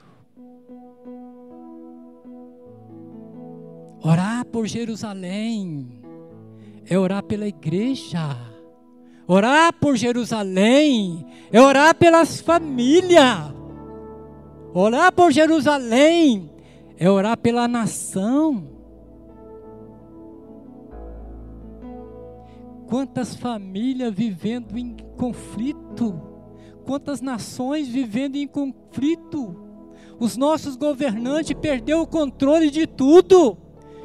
[4.03, 5.99] Orar por Jerusalém
[6.85, 8.37] é orar pela igreja.
[9.27, 13.51] Orar por Jerusalém é orar pelas famílias.
[14.71, 16.56] Orar por Jerusalém
[16.97, 18.67] é orar pela nação.
[22.87, 26.21] Quantas famílias vivendo em conflito,
[26.85, 29.63] quantas nações vivendo em conflito.
[30.19, 33.57] Os nossos governantes perderam o controle de tudo.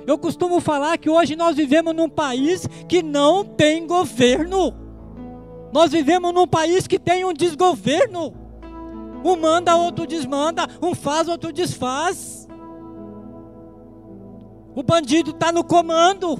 [0.06, 4.74] Eu costumo falar que hoje nós vivemos num país que não tem governo.
[5.72, 8.34] Nós vivemos num país que tem um desgoverno.
[9.24, 12.41] Um manda, outro desmanda, um faz, outro desfaz.
[14.74, 16.38] O bandido está no comando.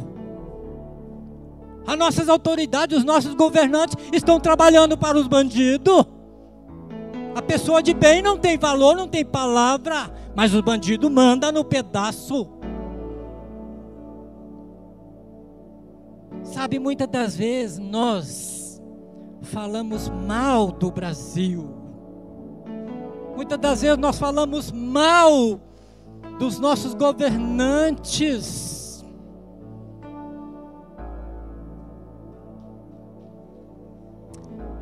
[1.87, 6.05] As nossas autoridades, os nossos governantes estão trabalhando para os bandidos.
[7.35, 11.65] A pessoa de bem não tem valor, não tem palavra, mas o bandido manda no
[11.65, 12.49] pedaço.
[16.45, 18.81] Sabe, muitas das vezes nós
[19.43, 21.69] falamos mal do Brasil.
[23.35, 25.61] Muitas das vezes nós falamos mal
[26.43, 29.05] dos nossos governantes.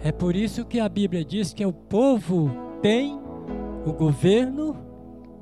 [0.02, 2.50] É por isso que a Bíblia diz que o povo
[2.80, 3.20] tem
[3.84, 4.74] o governo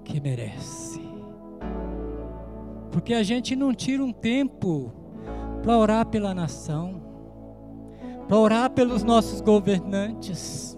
[0.03, 1.01] que merece.
[2.91, 4.93] Porque a gente não tira um tempo
[5.63, 7.01] para orar pela nação,
[8.27, 10.77] para orar pelos nossos governantes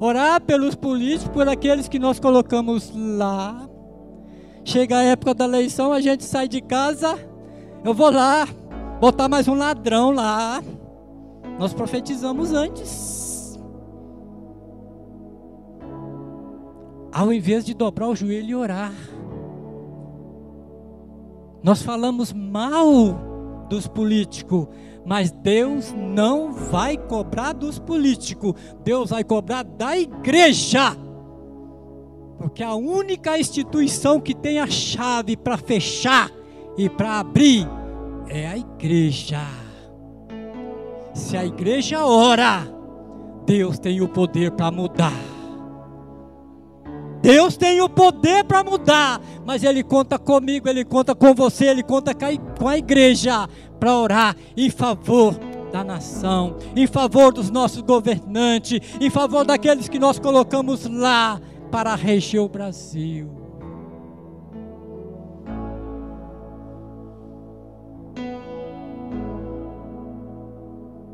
[0.00, 3.69] orar pelos políticos, por aqueles que nós colocamos lá.
[4.64, 7.18] Chega a época da eleição, a gente sai de casa,
[7.84, 8.46] eu vou lá,
[9.00, 10.62] botar mais um ladrão lá.
[11.58, 13.58] Nós profetizamos antes.
[17.12, 18.92] Ao invés de dobrar o joelho e orar,
[21.62, 24.68] nós falamos mal dos políticos,
[25.04, 28.54] mas Deus não vai cobrar dos políticos,
[28.84, 30.96] Deus vai cobrar da igreja.
[32.40, 36.30] Porque a única instituição que tem a chave para fechar
[36.74, 37.68] e para abrir
[38.28, 39.42] é a igreja.
[41.12, 42.66] Se a igreja ora,
[43.44, 45.12] Deus tem o poder para mudar.
[47.20, 51.82] Deus tem o poder para mudar, mas Ele conta comigo, Ele conta com você, Ele
[51.82, 52.12] conta
[52.58, 53.46] com a igreja
[53.78, 55.34] para orar em favor
[55.70, 61.38] da nação, em favor dos nossos governantes, em favor daqueles que nós colocamos lá
[61.70, 63.30] para reger o Brasil.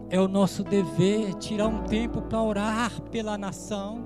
[0.09, 3.99] É o nosso dever tirar um tempo para orar pela nação.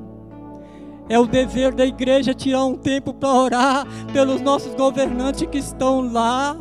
[1.08, 6.00] É o dever da igreja tirar um tempo para orar pelos nossos governantes que estão
[6.00, 6.56] lá.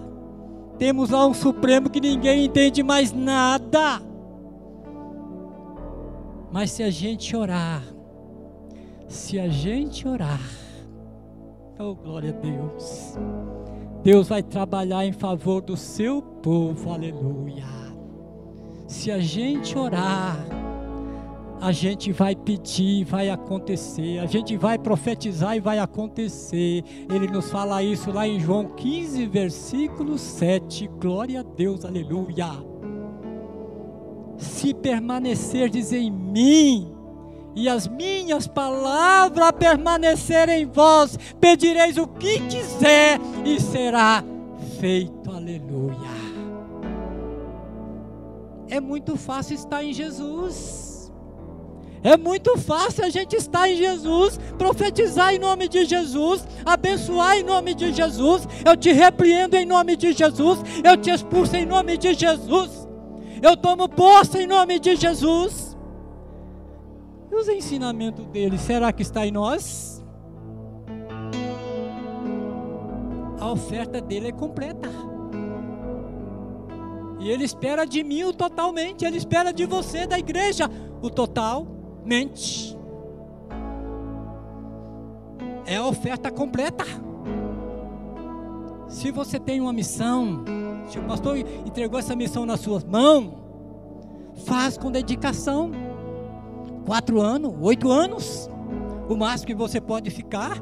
[0.78, 4.02] Temos lá um Supremo que ninguém entende mais nada.
[6.52, 7.84] Mas se a gente orar,
[9.10, 10.39] se a gente orar,
[11.80, 13.18] oh glória a Deus,
[14.03, 17.66] Deus vai trabalhar em favor do seu povo, aleluia.
[18.88, 20.38] Se a gente orar,
[21.60, 26.84] a gente vai pedir, vai acontecer, a gente vai profetizar e vai acontecer.
[27.10, 30.88] Ele nos fala isso lá em João 15, versículo 7.
[30.99, 32.47] Glória a Deus, aleluia.
[34.38, 36.99] Se permanecerdes em mim,
[37.60, 44.24] e as minhas palavras permanecerem em vós, pedireis o que quiser e será
[44.80, 45.97] feito, aleluia.
[48.70, 51.12] É muito fácil estar em Jesus.
[52.01, 57.43] É muito fácil a gente estar em Jesus, profetizar em nome de Jesus, abençoar em
[57.43, 58.47] nome de Jesus.
[58.66, 62.88] Eu te repreendo em nome de Jesus, eu te expulso em nome de Jesus,
[63.41, 65.69] eu tomo posse em nome de Jesus.
[67.32, 70.04] E os ensinamentos dele, será que está em nós?
[73.40, 74.90] A oferta dele é completa.
[77.20, 80.70] E ele espera de mim o totalmente, ele espera de você, da igreja,
[81.02, 81.68] o total
[82.06, 82.78] mente.
[85.66, 86.86] É a oferta completa.
[88.88, 90.44] Se você tem uma missão,
[90.88, 93.34] se o pastor entregou essa missão nas suas mãos,
[94.46, 95.72] faz com dedicação.
[96.90, 98.50] Quatro anos, oito anos,
[99.08, 100.60] o máximo que você pode ficar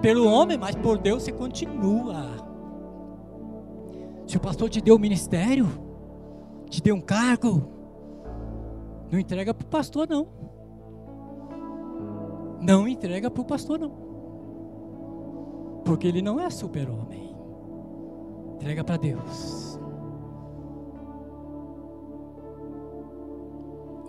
[0.00, 2.24] pelo homem, mas por Deus você continua.
[4.26, 5.68] Se o pastor te deu um ministério,
[6.70, 7.68] te deu um cargo,
[9.12, 10.26] não entrega para o pastor, não.
[12.58, 13.92] Não entrega para o pastor, não.
[15.84, 17.36] Porque ele não é super-homem.
[18.54, 19.78] Entrega para Deus.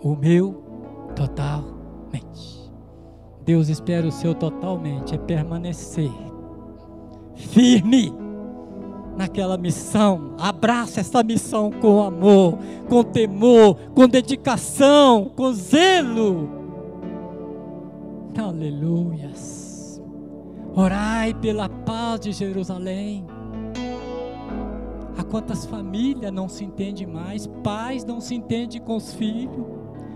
[0.02, 0.71] O meu
[1.14, 2.70] totalmente.
[3.44, 6.10] Deus espera o seu totalmente, é permanecer
[7.34, 8.12] firme
[9.16, 10.34] naquela missão.
[10.38, 12.58] Abraça essa missão com amor,
[12.88, 16.48] com temor, com dedicação, com zelo.
[18.36, 20.00] Aleluias.
[20.74, 23.26] Orai pela paz de Jerusalém.
[25.16, 29.66] Há quantas famílias não se entendem mais, pais não se entendem com os filhos,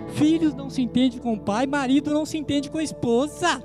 [0.08, 3.62] filhos não se entendem com o pai, marido não se entende com a esposa.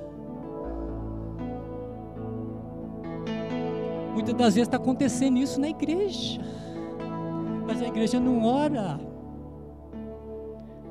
[4.12, 6.40] Muitas das vezes está acontecendo isso na igreja.
[7.66, 9.00] Mas a igreja não ora.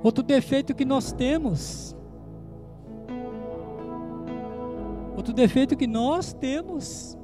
[0.04, 1.96] Outro defeito que nós temos.
[5.16, 7.18] Outro defeito que nós temos.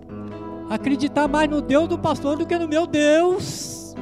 [0.69, 3.95] Acreditar mais no Deus do pastor do que no meu Deus.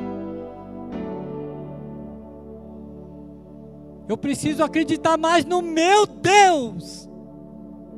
[4.08, 7.10] Eu preciso acreditar mais no meu Deus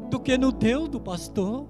[0.10, 1.68] do que no Deus do pastor.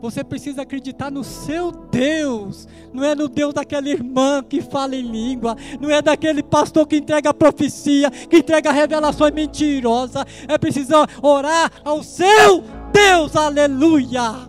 [0.00, 5.02] Você precisa acreditar no seu Deus, não é no Deus daquela irmã que fala em
[5.02, 10.24] língua, não é daquele pastor que entrega profecia, que entrega revelações mentirosas.
[10.46, 12.62] É preciso orar ao seu
[12.92, 14.46] Deus, aleluia.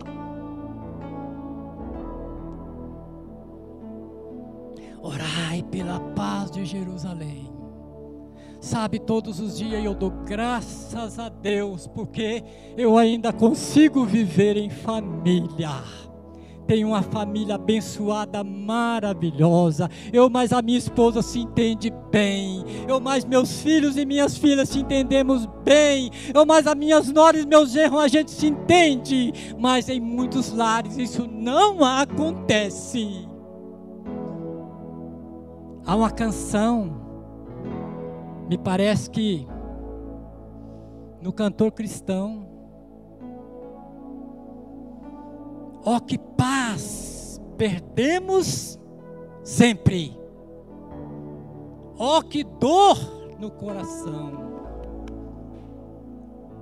[5.02, 7.57] Orai pela paz de Jerusalém.
[8.60, 12.42] Sabe, todos os dias eu dou graças a Deus, porque
[12.76, 15.70] eu ainda consigo viver em família.
[16.66, 19.88] Tenho uma família abençoada, maravilhosa.
[20.12, 22.62] Eu mais a minha esposa se entende bem.
[22.86, 26.10] Eu mais meus filhos e minhas filhas se entendemos bem.
[26.34, 29.32] Eu mais as minhas noras e meus genros a gente se entende.
[29.58, 33.26] Mas em muitos lares isso não acontece.
[35.86, 37.07] Há uma canção
[38.48, 39.46] me parece que
[41.20, 42.46] no cantor cristão,
[45.84, 48.78] ó que paz perdemos
[49.42, 50.18] sempre,
[51.98, 52.96] ó que dor
[53.38, 54.32] no coração,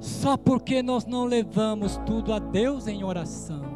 [0.01, 3.76] só porque nós não levamos tudo a Deus em oração.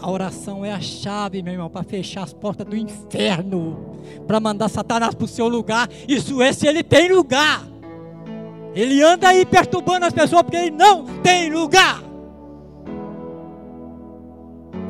[0.00, 4.68] A oração é a chave, meu irmão, para fechar as portas do inferno, para mandar
[4.68, 5.88] Satanás para o seu lugar.
[6.06, 7.66] Isso é se ele tem lugar.
[8.74, 12.02] Ele anda aí perturbando as pessoas porque ele não tem lugar.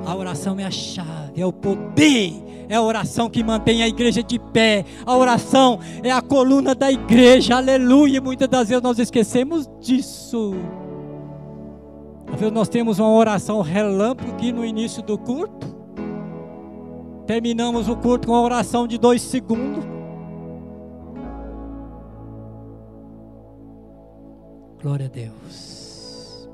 [0.04, 2.32] A oração é a chave, é o poder,
[2.68, 4.84] é a oração que mantém a igreja de pé.
[5.04, 8.20] A oração é a coluna da igreja, aleluia.
[8.20, 10.54] Muitas das vezes nós esquecemos disso.
[12.52, 15.74] Nós temos uma oração relâmpago aqui no início do culto.
[17.26, 19.84] Terminamos o culto com uma oração de dois segundos.
[24.82, 26.48] Glória a Deus.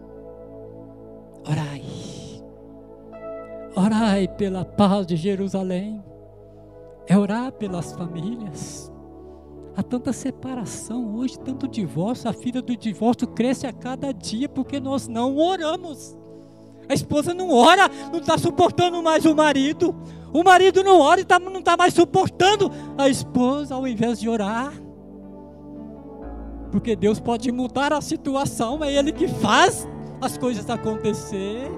[1.48, 1.82] Orai.
[3.74, 6.02] Orai pela paz de Jerusalém.
[7.06, 8.91] É orar pelas famílias.
[9.74, 14.78] Há tanta separação hoje, tanto divórcio, a filha do divórcio cresce a cada dia porque
[14.78, 16.16] nós não oramos.
[16.88, 19.94] A esposa não ora, não está suportando mais o marido.
[20.32, 24.28] O marido não ora e tá, não está mais suportando a esposa ao invés de
[24.28, 24.74] orar.
[26.70, 29.88] Porque Deus pode mudar a situação, é Ele que faz
[30.20, 31.70] as coisas acontecer.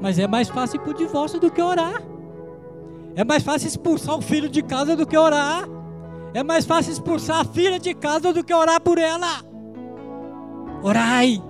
[0.00, 2.00] Mas é mais fácil ir para o divórcio do que orar.
[3.14, 5.68] É mais fácil expulsar o filho de casa do que orar.
[6.32, 9.42] É mais fácil expulsar a filha de casa do que orar por ela.
[10.82, 11.42] Orai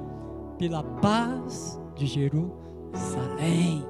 [0.59, 3.85] pela paz de Jerusalém.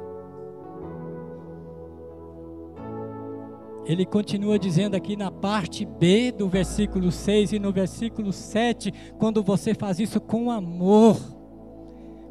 [3.86, 9.43] Ele continua dizendo aqui na parte B do versículo 6 e no versículo 7, quando
[9.43, 11.16] você faz isso com amor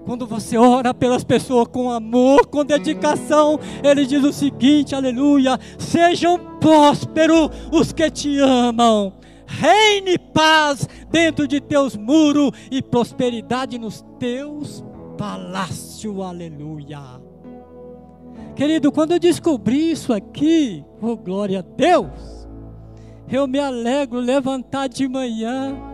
[0.09, 6.57] quando você ora pelas pessoas com amor, com dedicação, ele diz o seguinte: aleluia, sejam
[6.59, 9.13] prósperos os que te amam,
[9.45, 14.83] reine paz dentro de teus muros e prosperidade nos teus
[15.15, 17.21] palácios, aleluia.
[18.55, 22.49] Querido, quando eu descobri isso aqui, oh glória a Deus,
[23.31, 25.88] eu me alegro levantar de manhã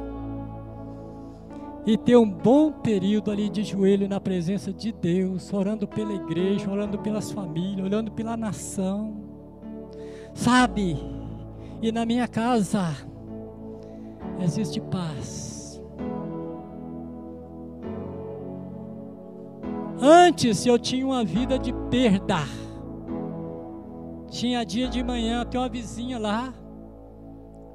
[1.86, 6.70] e ter um bom período ali de joelho na presença de Deus, orando pela igreja,
[6.70, 9.24] orando pelas famílias, orando pela nação.
[10.34, 10.98] Sabe?
[11.82, 12.96] E na minha casa
[14.40, 15.82] existe paz.
[20.02, 22.40] Antes eu tinha uma vida de perda.
[24.30, 26.54] Tinha dia de manhã, tem uma vizinha lá.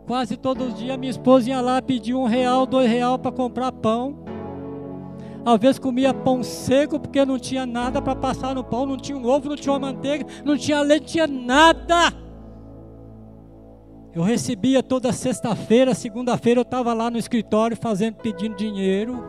[0.07, 3.70] Quase todos os dias minha esposa ia lá pedir um real, dois real para comprar
[3.72, 4.24] pão.
[5.44, 9.16] Às vezes comia pão seco porque não tinha nada para passar no pão, não tinha
[9.16, 12.12] um ovo, não tinha uma manteiga, não tinha leite, não tinha nada.
[14.12, 19.22] Eu recebia toda sexta-feira, segunda-feira eu estava lá no escritório fazendo, pedindo dinheiro.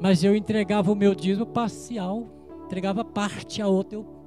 [0.00, 2.26] Mas eu entregava o meu dízimo parcial,
[2.64, 3.98] entregava parte a outra.
[3.98, 4.19] Eu...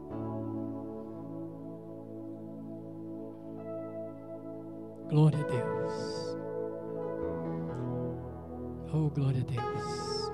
[5.10, 6.38] Glória a Deus.
[8.93, 10.32] Oh, glória a Deus.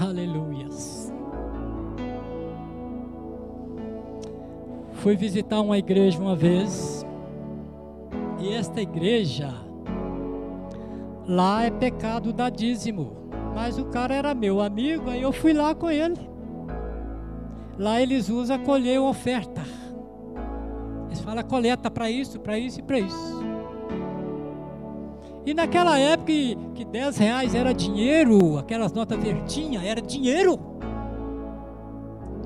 [0.00, 1.12] Aleluias.
[4.94, 7.04] Fui visitar uma igreja uma vez.
[8.40, 9.64] E esta igreja
[11.26, 13.16] Lá é pecado dar dízimo.
[13.54, 16.18] Mas o cara era meu amigo, aí eu fui lá com ele.
[17.78, 19.62] Lá eles usam colher oferta.
[21.24, 23.42] Falam coleta para isso, para isso e para isso.
[25.46, 26.32] E naquela época
[26.74, 30.58] que 10 reais era dinheiro, aquelas notas verdinhas, era dinheiro.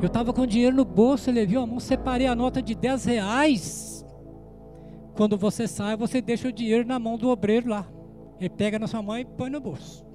[0.01, 3.05] Eu estava com dinheiro no bolso, ele viu a mão, separei a nota de 10
[3.05, 4.07] reais.
[5.17, 7.85] Quando você sai, você deixa o dinheiro na mão do obreiro lá.
[8.39, 10.07] Ele pega na sua mão e põe no bolso.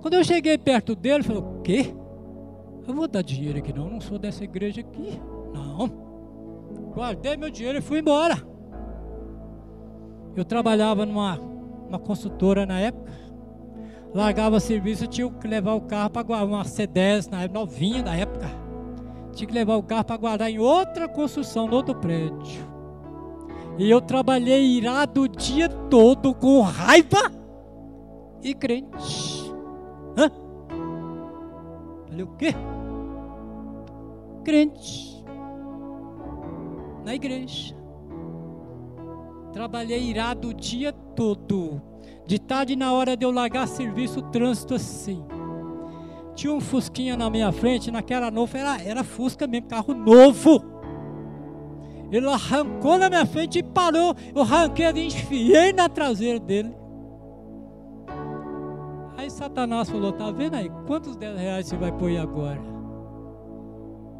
[0.00, 1.94] Quando eu cheguei perto dele, ele falou: O quê?
[2.88, 5.20] Eu vou dar dinheiro aqui não, eu não sou dessa igreja aqui.
[5.52, 6.92] Não.
[6.94, 8.36] Guardei meu dinheiro e fui embora.
[10.34, 11.38] Eu trabalhava numa
[11.88, 13.12] uma consultora na época.
[14.14, 18.14] Largava serviço, tinha que levar o carro para guardar uma C10 na época, novinha da
[18.14, 18.46] época.
[19.32, 22.72] Tinha que levar o carro para guardar em outra construção, no outro prédio.
[23.78, 27.30] E eu trabalhei irado o dia todo com raiva
[28.42, 29.50] e crente.
[30.16, 30.30] Hã?
[32.06, 32.54] Falei o quê?
[34.44, 35.11] Crente.
[37.04, 37.74] Na igreja.
[39.52, 41.82] Trabalhei irado o dia todo.
[42.26, 45.24] De tarde, na hora de eu largar serviço, o trânsito assim.
[46.34, 50.64] Tinha um Fusquinha na minha frente, naquela nova, era, era Fusca mesmo, carro novo.
[52.10, 54.14] Ele arrancou na minha frente e parou.
[54.34, 56.74] Eu arranquei e enfiei na traseira dele.
[59.16, 60.70] Aí Satanás falou: Tá vendo aí?
[60.86, 62.60] Quantos 10 reais você vai pôr agora?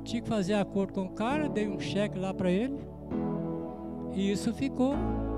[0.04, 2.78] Tinha que fazer acordo com o cara, dei um cheque lá para ele.
[4.14, 4.94] E isso ficou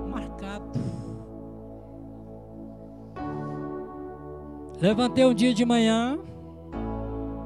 [0.09, 0.79] marcado.
[4.81, 6.19] Levantei um dia de manhã.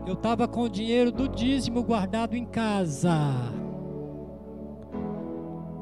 [0.08, 3.14] Eu estava com o dinheiro do dízimo guardado em casa.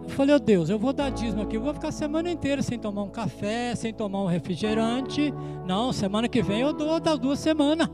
[0.04, 2.62] Eu falei, oh Deus, eu vou dar dízimo aqui, eu vou ficar a semana inteira
[2.62, 5.34] sem tomar um café, sem tomar um refrigerante.
[5.66, 7.90] Não, semana que vem eu dou das duas semanas.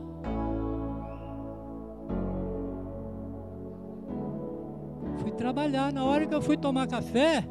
[5.54, 7.44] Trabalhar, na hora que eu fui tomar café,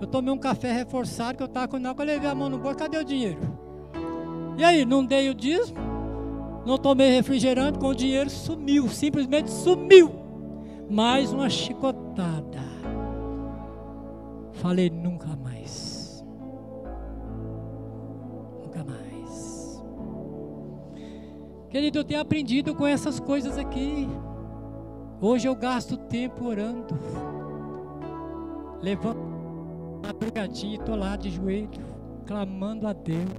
[0.00, 2.58] eu tomei um café reforçado que eu estava com não, eu levei a mão no
[2.58, 3.40] bolso, cadê o dinheiro?
[4.56, 5.78] E aí, não dei o dízimo,
[6.64, 10.12] não tomei refrigerante, com o dinheiro sumiu, simplesmente sumiu.
[10.88, 12.62] Mais uma chicotada.
[14.52, 16.24] Falei nunca mais.
[18.62, 19.82] Nunca mais.
[21.68, 24.08] Querido, eu tenho aprendido com essas coisas aqui.
[25.22, 26.98] Hoje eu gasto tempo orando.
[28.82, 29.20] Levanto
[30.04, 31.70] madrugadinha e estou lá de joelho,
[32.26, 33.30] clamando a Deus.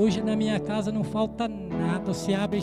[0.00, 2.14] Hoje na minha casa não falta nada.
[2.14, 2.60] Você abre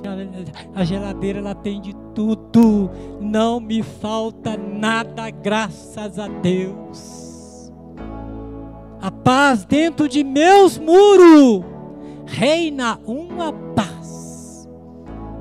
[0.73, 2.89] a geladeira, ela tem de tudo.
[3.19, 7.23] Não me falta nada, graças a Deus
[9.03, 11.65] a paz dentro de meus muros,
[12.25, 14.65] reina uma paz.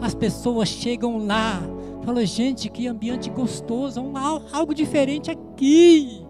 [0.01, 1.63] As pessoas chegam lá,
[2.03, 6.25] falam, gente, que ambiente gostoso, um, algo diferente aqui.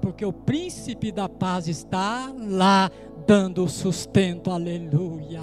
[0.00, 2.90] Porque o príncipe da paz está lá
[3.26, 5.42] dando sustento, aleluia.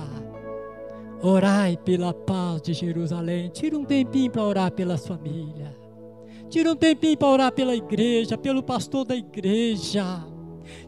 [1.21, 3.49] Orai pela paz de Jerusalém.
[3.49, 5.74] Tira um tempinho para orar pelas famílias.
[6.49, 10.26] Tira um tempinho para orar pela igreja, pelo pastor da igreja.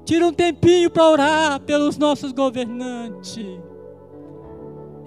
[0.04, 3.46] Tira um tempinho para orar pelos nossos governantes.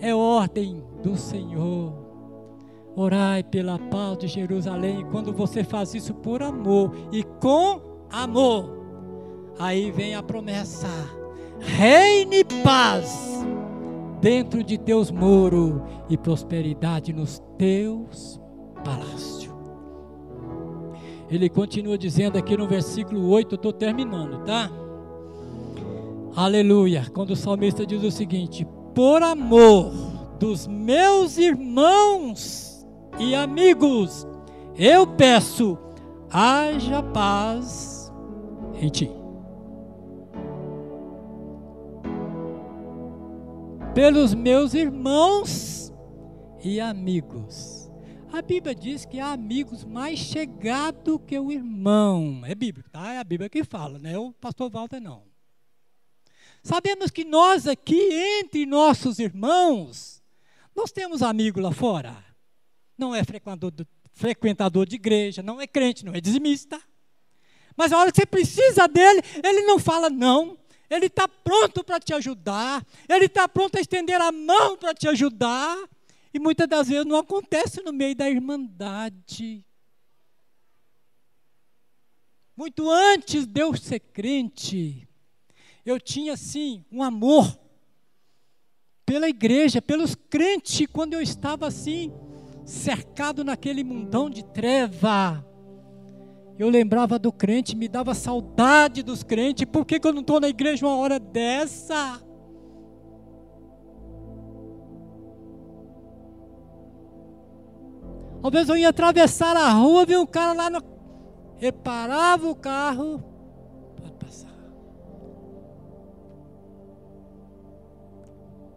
[0.01, 2.08] É ordem do Senhor.
[3.01, 5.07] Orai pela paz de Jerusalém.
[5.12, 7.80] Quando você faz isso por amor e com
[8.11, 8.76] amor,
[9.57, 10.88] aí vem a promessa:
[11.61, 13.46] reine paz
[14.20, 15.80] dentro de teus muros
[16.11, 18.40] e prosperidade nos teus
[18.84, 19.55] palácios.
[21.30, 24.68] Ele continua dizendo aqui no versículo 8, eu estou terminando, tá?
[26.34, 27.07] Aleluia.
[27.14, 29.92] Quando o salmista diz o seguinte: Por amor
[30.40, 32.68] dos meus irmãos
[33.19, 34.27] e amigos,
[34.77, 35.77] eu peço,
[36.31, 38.12] haja paz
[38.75, 39.11] em ti.
[43.95, 45.93] Pelos meus irmãos
[46.62, 47.91] e amigos.
[48.33, 52.43] A Bíblia diz que há amigos mais chegados que o irmão.
[52.45, 53.12] É bíblico, tá?
[53.12, 55.23] É a Bíblia que fala, não é o pastor Walter, não.
[56.62, 57.99] Sabemos que nós aqui,
[58.41, 60.23] entre nossos irmãos,
[60.77, 62.28] nós temos amigo lá fora.
[62.99, 63.72] Não é frequentador,
[64.12, 66.82] frequentador de igreja, não é crente, não é dizimista.
[67.76, 70.59] Mas a hora que você precisa dele, ele não fala não.
[70.90, 72.84] Ele está pronto para te ajudar.
[73.09, 75.78] Ele está pronto a estender a mão para te ajudar.
[76.34, 79.64] E muitas das vezes não acontece no meio da irmandade.
[82.57, 85.09] Muito antes de eu ser crente,
[85.86, 87.57] eu tinha assim um amor
[89.07, 92.12] pela igreja, pelos crentes, quando eu estava assim,
[92.69, 95.43] cercado naquele mundão de treva.
[96.59, 99.64] Eu lembrava do crente, me dava saudade dos crentes.
[99.64, 102.21] Por que, que eu não estou na igreja uma hora dessa?
[108.43, 110.83] Às vezes eu ia atravessar a rua, vi um cara lá no.
[111.57, 113.25] Reparava o carro,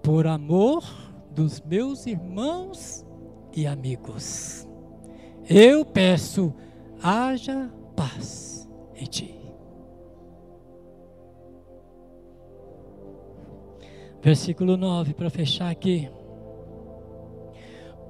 [0.02, 0.84] por amor
[1.30, 3.06] dos meus irmãos
[3.56, 4.68] e amigos.
[5.50, 6.54] Eu peço,
[7.02, 9.36] haja paz em ti.
[14.22, 16.10] Versículo 9, para fechar aqui.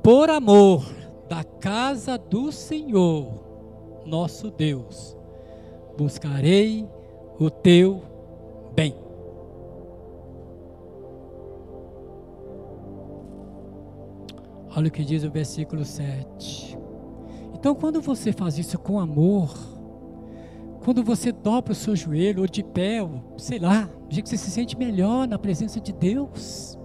[0.03, 0.83] Por amor
[1.29, 5.15] da casa do Senhor, nosso Deus,
[5.97, 6.87] buscarei
[7.39, 8.01] o teu
[8.75, 9.10] bem.
[14.73, 16.77] Olha o que diz o versículo 7.
[17.53, 19.53] Então, quando você faz isso com amor,
[20.83, 24.49] quando você dobra o seu joelho, ou de pé, ou sei lá, que você se
[24.49, 26.77] sente melhor na presença de Deus.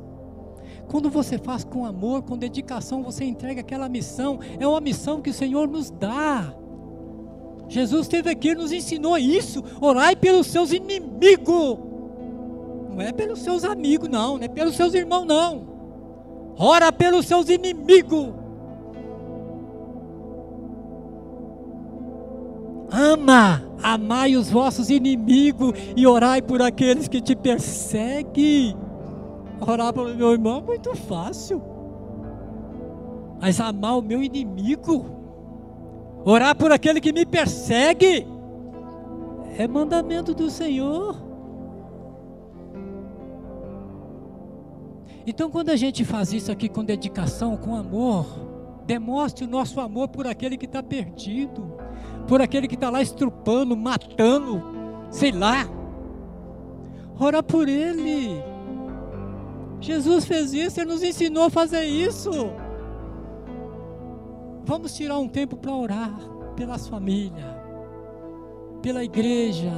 [0.88, 5.30] Quando você faz com amor, com dedicação, você entrega aquela missão, é uma missão que
[5.30, 6.54] o Senhor nos dá.
[7.68, 9.62] Jesus esteve aqui nos ensinou isso.
[9.80, 11.78] Orai pelos seus inimigos.
[12.90, 15.75] Não é pelos seus amigos, não, não é pelos seus irmãos, não
[16.58, 18.34] ora pelos seus inimigos.
[22.90, 28.76] Ama, amai os vossos inimigos e orai por aqueles que te perseguem.
[29.60, 31.62] Orar pelo meu irmão é muito fácil.
[33.40, 35.04] Mas amar o meu inimigo,
[36.24, 38.26] orar por aquele que me persegue,
[39.58, 41.25] é mandamento do Senhor.
[45.26, 48.24] Então, quando a gente faz isso aqui com dedicação, com amor,
[48.86, 51.76] demonstre o nosso amor por aquele que está perdido,
[52.28, 54.62] por aquele que está lá estrupando, matando,
[55.10, 55.68] sei lá.
[57.18, 58.40] Ora por ele.
[59.80, 62.30] Jesus fez isso, ele nos ensinou a fazer isso.
[64.64, 66.16] Vamos tirar um tempo para orar
[66.54, 67.54] pelas famílias,
[68.80, 69.72] pela igreja,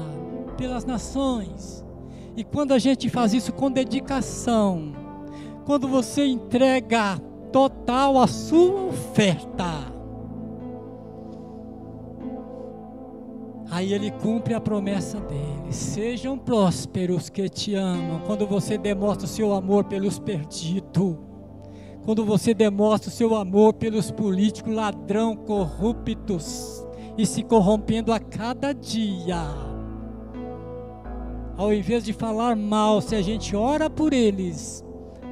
[0.58, 1.84] pelas nações.
[2.36, 5.07] E quando a gente faz isso com dedicação,
[5.68, 7.18] quando você entrega
[7.52, 9.92] total a sua oferta.
[13.70, 15.70] Aí ele cumpre a promessa dele.
[15.70, 18.22] Sejam prósperos que te amam.
[18.24, 21.16] Quando você demonstra o seu amor pelos perdidos.
[22.02, 26.82] Quando você demonstra o seu amor pelos políticos ladrão, corruptos
[27.18, 29.44] e se corrompendo a cada dia.
[31.58, 34.82] Ao invés de falar mal, se a gente ora por eles,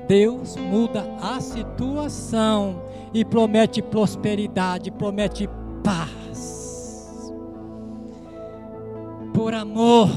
[0.09, 2.83] Deus muda a situação
[3.13, 5.49] e promete prosperidade, promete
[5.83, 7.33] paz.
[9.35, 10.09] Por amor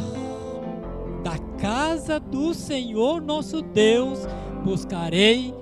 [1.24, 4.28] da casa do Senhor nosso Deus,
[4.64, 5.54] buscarei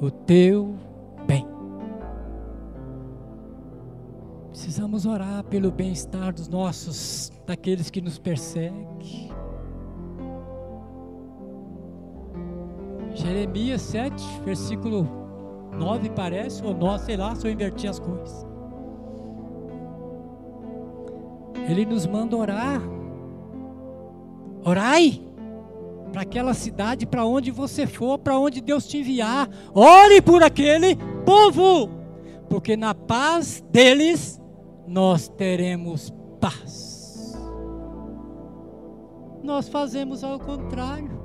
[0.00, 0.74] o teu
[1.26, 1.46] bem.
[4.50, 9.30] Precisamos orar pelo bem-estar dos nossos, daqueles que nos perseguem
[13.26, 14.14] Jeremias 7,
[14.44, 15.08] versículo
[15.72, 18.46] 9 parece, ou 9, sei lá, se eu inverti as coisas.
[21.68, 22.80] Ele nos manda orar.
[24.64, 25.20] Orai
[26.12, 29.50] para aquela cidade, para onde você for, para onde Deus te enviar.
[29.74, 31.90] Ore por aquele povo,
[32.48, 34.40] porque na paz deles
[34.86, 37.36] nós teremos paz.
[39.42, 41.15] Nós fazemos ao contrário.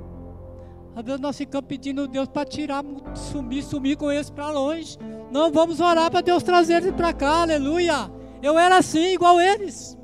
[0.94, 2.84] Às vezes nós ficamos pedindo a Deus para tirar,
[3.14, 4.98] sumir, sumir com eles para longe.
[5.30, 8.10] Não, vamos orar para Deus trazer eles para cá, aleluia.
[8.42, 9.96] Eu era assim, igual eles.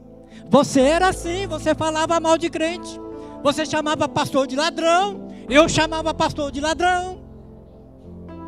[0.48, 2.98] Você era assim, você falava mal de crente.
[3.42, 5.28] Você chamava pastor de ladrão.
[5.48, 7.22] Eu chamava pastor de ladrão.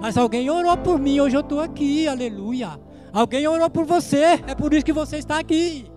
[0.00, 2.80] Mas alguém orou por mim, hoje eu estou aqui, aleluia.
[3.12, 5.90] Alguém orou por você, é por isso que você está aqui.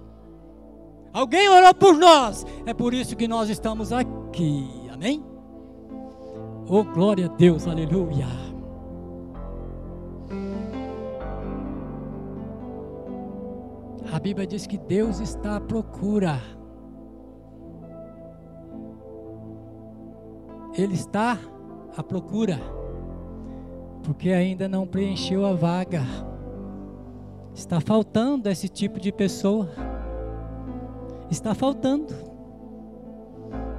[1.13, 5.23] Alguém orou por nós, é por isso que nós estamos aqui, amém?
[6.69, 8.25] Oh, glória a Deus, aleluia.
[14.11, 16.39] A Bíblia diz que Deus está à procura.
[20.75, 21.37] Ele está
[21.97, 22.57] à procura,
[24.03, 26.03] porque ainda não preencheu a vaga.
[27.53, 29.69] Está faltando esse tipo de pessoa.
[31.29, 32.13] Está faltando.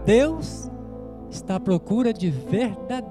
[0.04, 0.70] Deus
[1.34, 3.02] está à procura de verdadeiros,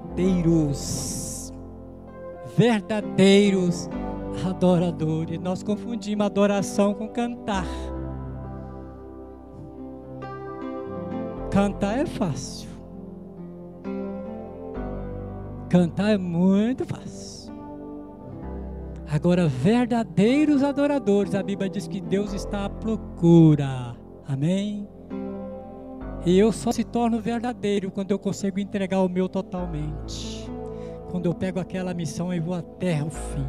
[2.56, 3.88] verdadeiros
[4.48, 5.38] adoradores.
[5.40, 7.66] Nós confundimos adoração com cantar.
[11.50, 12.68] Cantar é fácil.
[15.68, 17.52] Cantar é muito fácil.
[19.08, 23.94] Agora, verdadeiros adoradores, a Bíblia diz que Deus está à procura.
[24.26, 24.88] Amém?
[26.26, 30.48] E eu só se torno verdadeiro quando eu consigo entregar o meu totalmente.
[31.10, 33.46] Quando eu pego aquela missão e vou até o fim.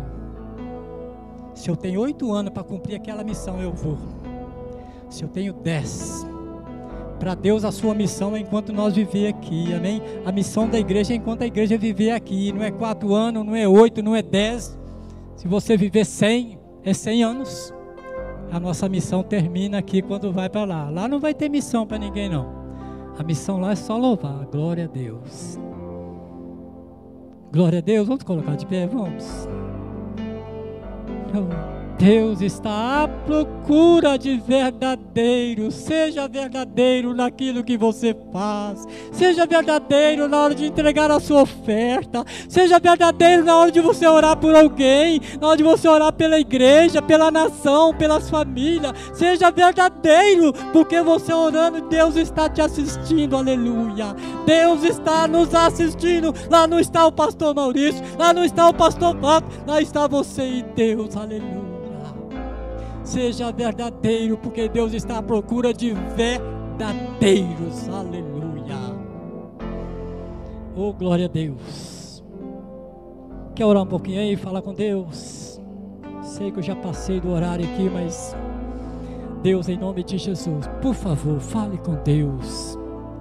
[1.54, 3.98] Se eu tenho oito anos para cumprir aquela missão, eu vou.
[5.10, 6.28] Se eu tenho dez,
[7.18, 10.02] para Deus a sua missão é enquanto nós viver aqui, amém?
[10.26, 12.52] A missão da igreja é enquanto a igreja viver aqui.
[12.52, 14.78] Não é quatro anos, não é oito, não é dez.
[15.38, 17.74] Se você viver cem, é cem anos.
[18.52, 20.90] A nossa missão termina aqui quando vai para lá.
[20.90, 22.65] Lá não vai ter missão para ninguém não.
[23.18, 24.46] A missão lá é só louvar.
[24.46, 25.58] Glória a Deus.
[27.52, 28.08] Glória a Deus.
[28.08, 29.48] Vamos colocar de pé, vamos.
[31.34, 31.75] Oh.
[31.98, 35.72] Deus está à procura de verdadeiro.
[35.72, 38.86] Seja verdadeiro naquilo que você faz.
[39.14, 42.26] Seja verdadeiro na hora de entregar a sua oferta.
[42.50, 45.22] Seja verdadeiro na hora de você orar por alguém.
[45.40, 48.94] Na hora de você orar pela igreja, pela nação, pelas famílias.
[49.14, 53.38] Seja verdadeiro, porque você orando, Deus está te assistindo.
[53.38, 54.14] Aleluia.
[54.46, 56.34] Deus está nos assistindo.
[56.50, 58.04] Lá não está o pastor Maurício.
[58.20, 59.48] Lá não está o pastor Pato.
[59.66, 61.16] Lá está você e Deus.
[61.16, 61.65] Aleluia.
[63.06, 67.88] Seja verdadeiro, porque Deus está à procura de verdadeiros.
[67.88, 68.76] Aleluia.
[70.76, 72.24] Oh, glória a Deus.
[73.54, 74.36] Quer orar um pouquinho aí?
[74.36, 75.62] Falar com Deus.
[76.24, 78.36] Sei que eu já passei do horário aqui, mas
[79.44, 82.78] Deus, em nome de Jesus, por favor, fale com Deus.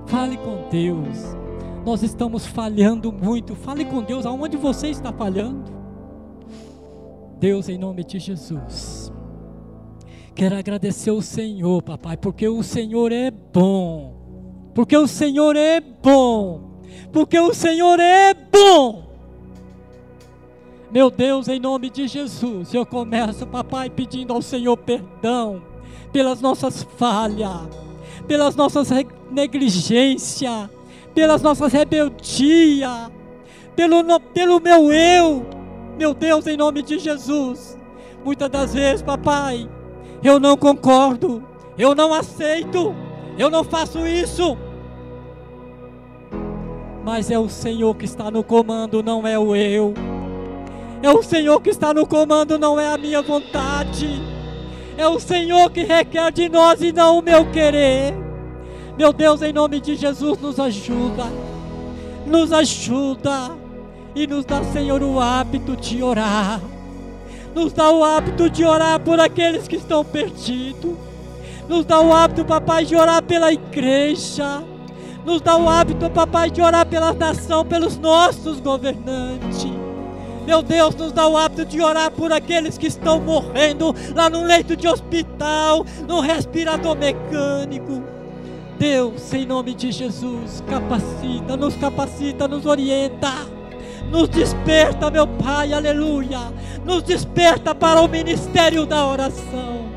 [0.07, 1.37] Fale com Deus.
[1.85, 3.55] Nós estamos falhando muito.
[3.55, 5.71] Fale com Deus aonde você está falhando.
[7.39, 9.13] Deus, em nome de Jesus.
[10.35, 14.73] Quero agradecer o Senhor, papai, porque o Senhor é bom.
[14.75, 16.81] Porque o Senhor é bom.
[17.13, 19.05] Porque o Senhor é bom.
[20.91, 25.63] Meu Deus, em nome de Jesus, eu começo, papai, pedindo ao Senhor perdão
[26.13, 27.69] pelas nossas falhas,
[28.27, 28.89] pelas nossas
[29.31, 30.69] negligências,
[31.15, 33.11] pelas nossas rebeldias,
[33.77, 35.47] pelo, pelo meu eu.
[35.97, 37.79] Meu Deus, em nome de Jesus.
[38.25, 39.69] Muitas das vezes, papai,
[40.25, 41.45] eu não concordo,
[41.77, 42.95] eu não aceito,
[43.37, 44.57] eu não faço isso.
[47.05, 49.93] Mas é o Senhor que está no comando, não é o eu.
[51.03, 54.09] É o Senhor que está no comando, não é a minha vontade.
[54.97, 58.15] É o Senhor que requer de nós e não o meu querer.
[58.97, 61.25] Meu Deus, em nome de Jesus, nos ajuda.
[62.27, 63.51] Nos ajuda.
[64.15, 66.63] E nos dá, Senhor, o hábito de orar
[67.55, 70.97] nos dá o hábito de orar por aqueles que estão perdidos.
[71.69, 74.63] Nos dá o hábito, papai, de orar pela igreja.
[75.25, 79.67] Nos dá o hábito, papai, de orar pela nação, pelos nossos governantes.
[80.45, 84.45] Meu Deus, nos dá o hábito de orar por aqueles que estão morrendo lá no
[84.45, 88.03] leito de hospital, no respirador mecânico.
[88.79, 93.33] Deus, em nome de Jesus, capacita, nos capacita, nos orienta
[94.11, 96.53] nos desperta, meu Pai, aleluia.
[96.85, 99.89] Nos desperta para o ministério da oração.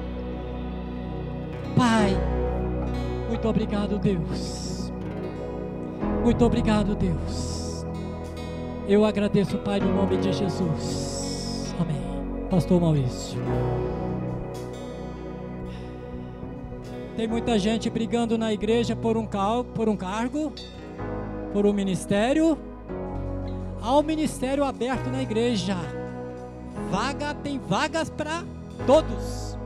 [1.76, 2.18] Pai,
[3.30, 4.92] muito obrigado, Deus.
[6.24, 7.86] Muito obrigado, Deus.
[8.88, 11.76] Eu agradeço, Pai, no nome de Jesus.
[11.80, 12.48] Amém.
[12.50, 13.40] Pastor Maurício.
[17.18, 20.54] Tem muita gente brigando na igreja por um, cal, por um cargo,
[21.52, 22.58] por um ministério.
[23.82, 25.76] Há um ministério aberto na igreja.
[26.90, 28.44] Vaga, tem vagas para
[28.86, 29.58] todos.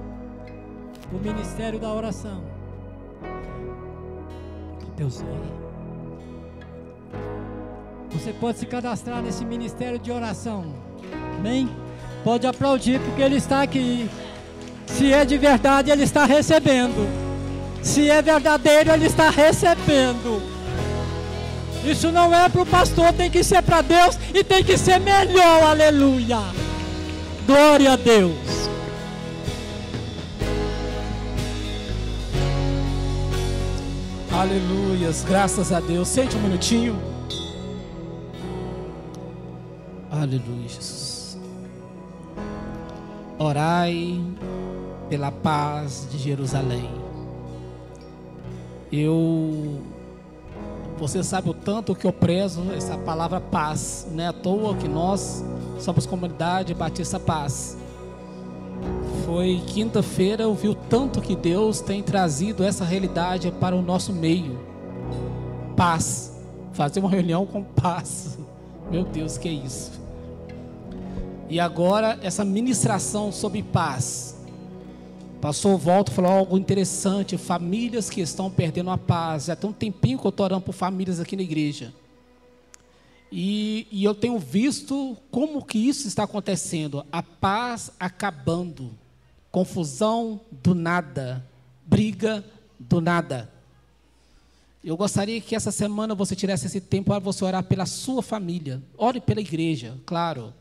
[1.11, 2.43] O ministério da oração.
[4.95, 5.25] Deus é.
[8.11, 10.73] Você pode se cadastrar nesse ministério de oração.
[11.37, 11.69] Amém?
[12.23, 14.09] Pode aplaudir porque ele está aqui.
[14.85, 17.07] Se é de verdade, ele está recebendo.
[17.81, 20.41] Se é verdadeiro, ele está recebendo.
[21.83, 24.99] Isso não é para o pastor, tem que ser para Deus e tem que ser
[24.99, 25.63] melhor.
[25.63, 26.39] Aleluia.
[27.45, 28.69] Glória a Deus.
[34.31, 36.07] Aleluias, graças a Deus.
[36.07, 36.97] Sente um minutinho.
[40.09, 40.67] Aleluia.
[43.37, 44.21] Orai
[45.09, 46.89] pela paz de Jerusalém.
[48.91, 49.81] Eu
[51.01, 54.87] você sabe o tanto que eu prezo essa palavra paz, não é à toa que
[54.87, 55.43] nós
[55.79, 57.75] somos comunidade Batista Paz.
[59.25, 64.13] Foi quinta-feira, eu vi o tanto que Deus tem trazido essa realidade para o nosso
[64.13, 64.59] meio.
[65.75, 66.39] Paz.
[66.71, 68.37] Fazer uma reunião com paz.
[68.91, 69.99] Meu Deus, que é isso?
[71.49, 74.30] E agora essa ministração sobre paz.
[75.41, 79.45] Passou volta falou algo interessante, famílias que estão perdendo a paz.
[79.45, 81.91] Já tem um tempinho que eu estou orando por famílias aqui na igreja.
[83.31, 87.03] E, e, eu tenho visto como que isso está acontecendo.
[87.11, 88.91] A paz acabando.
[89.49, 91.43] Confusão do nada.
[91.87, 92.45] Briga
[92.79, 93.51] do nada.
[94.83, 98.79] Eu gostaria que essa semana você tivesse esse tempo para você orar pela sua família.
[98.95, 100.53] Ore pela igreja, claro.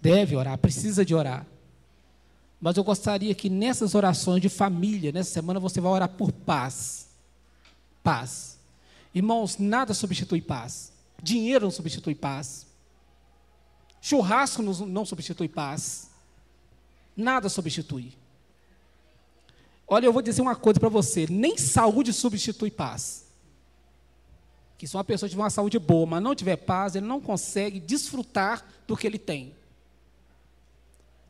[0.00, 1.46] Deve orar, precisa de orar.
[2.66, 7.06] Mas eu gostaria que nessas orações de família, nessa semana, você vai orar por paz.
[8.02, 8.58] Paz.
[9.14, 10.92] Irmãos, nada substitui paz.
[11.22, 12.66] Dinheiro não substitui paz.
[14.00, 16.10] Churrasco não substitui paz.
[17.16, 18.12] Nada substitui.
[19.86, 23.26] Olha, eu vou dizer uma coisa para você: nem saúde substitui paz.
[24.76, 27.78] Que se uma pessoa tiver uma saúde boa, mas não tiver paz, ele não consegue
[27.78, 29.54] desfrutar do que ele tem.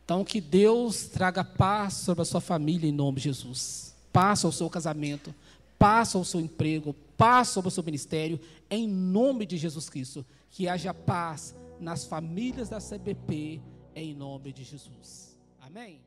[0.07, 3.93] Então, que Deus traga paz sobre a sua família em nome de Jesus.
[4.13, 5.35] Paz ao seu casamento,
[5.77, 8.39] paz ao seu emprego, paz sobre o seu ministério,
[8.71, 10.25] em nome de Jesus Cristo.
[10.49, 13.61] Que haja paz nas famílias da CBP,
[13.97, 15.37] em nome de Jesus.
[15.61, 16.06] Amém?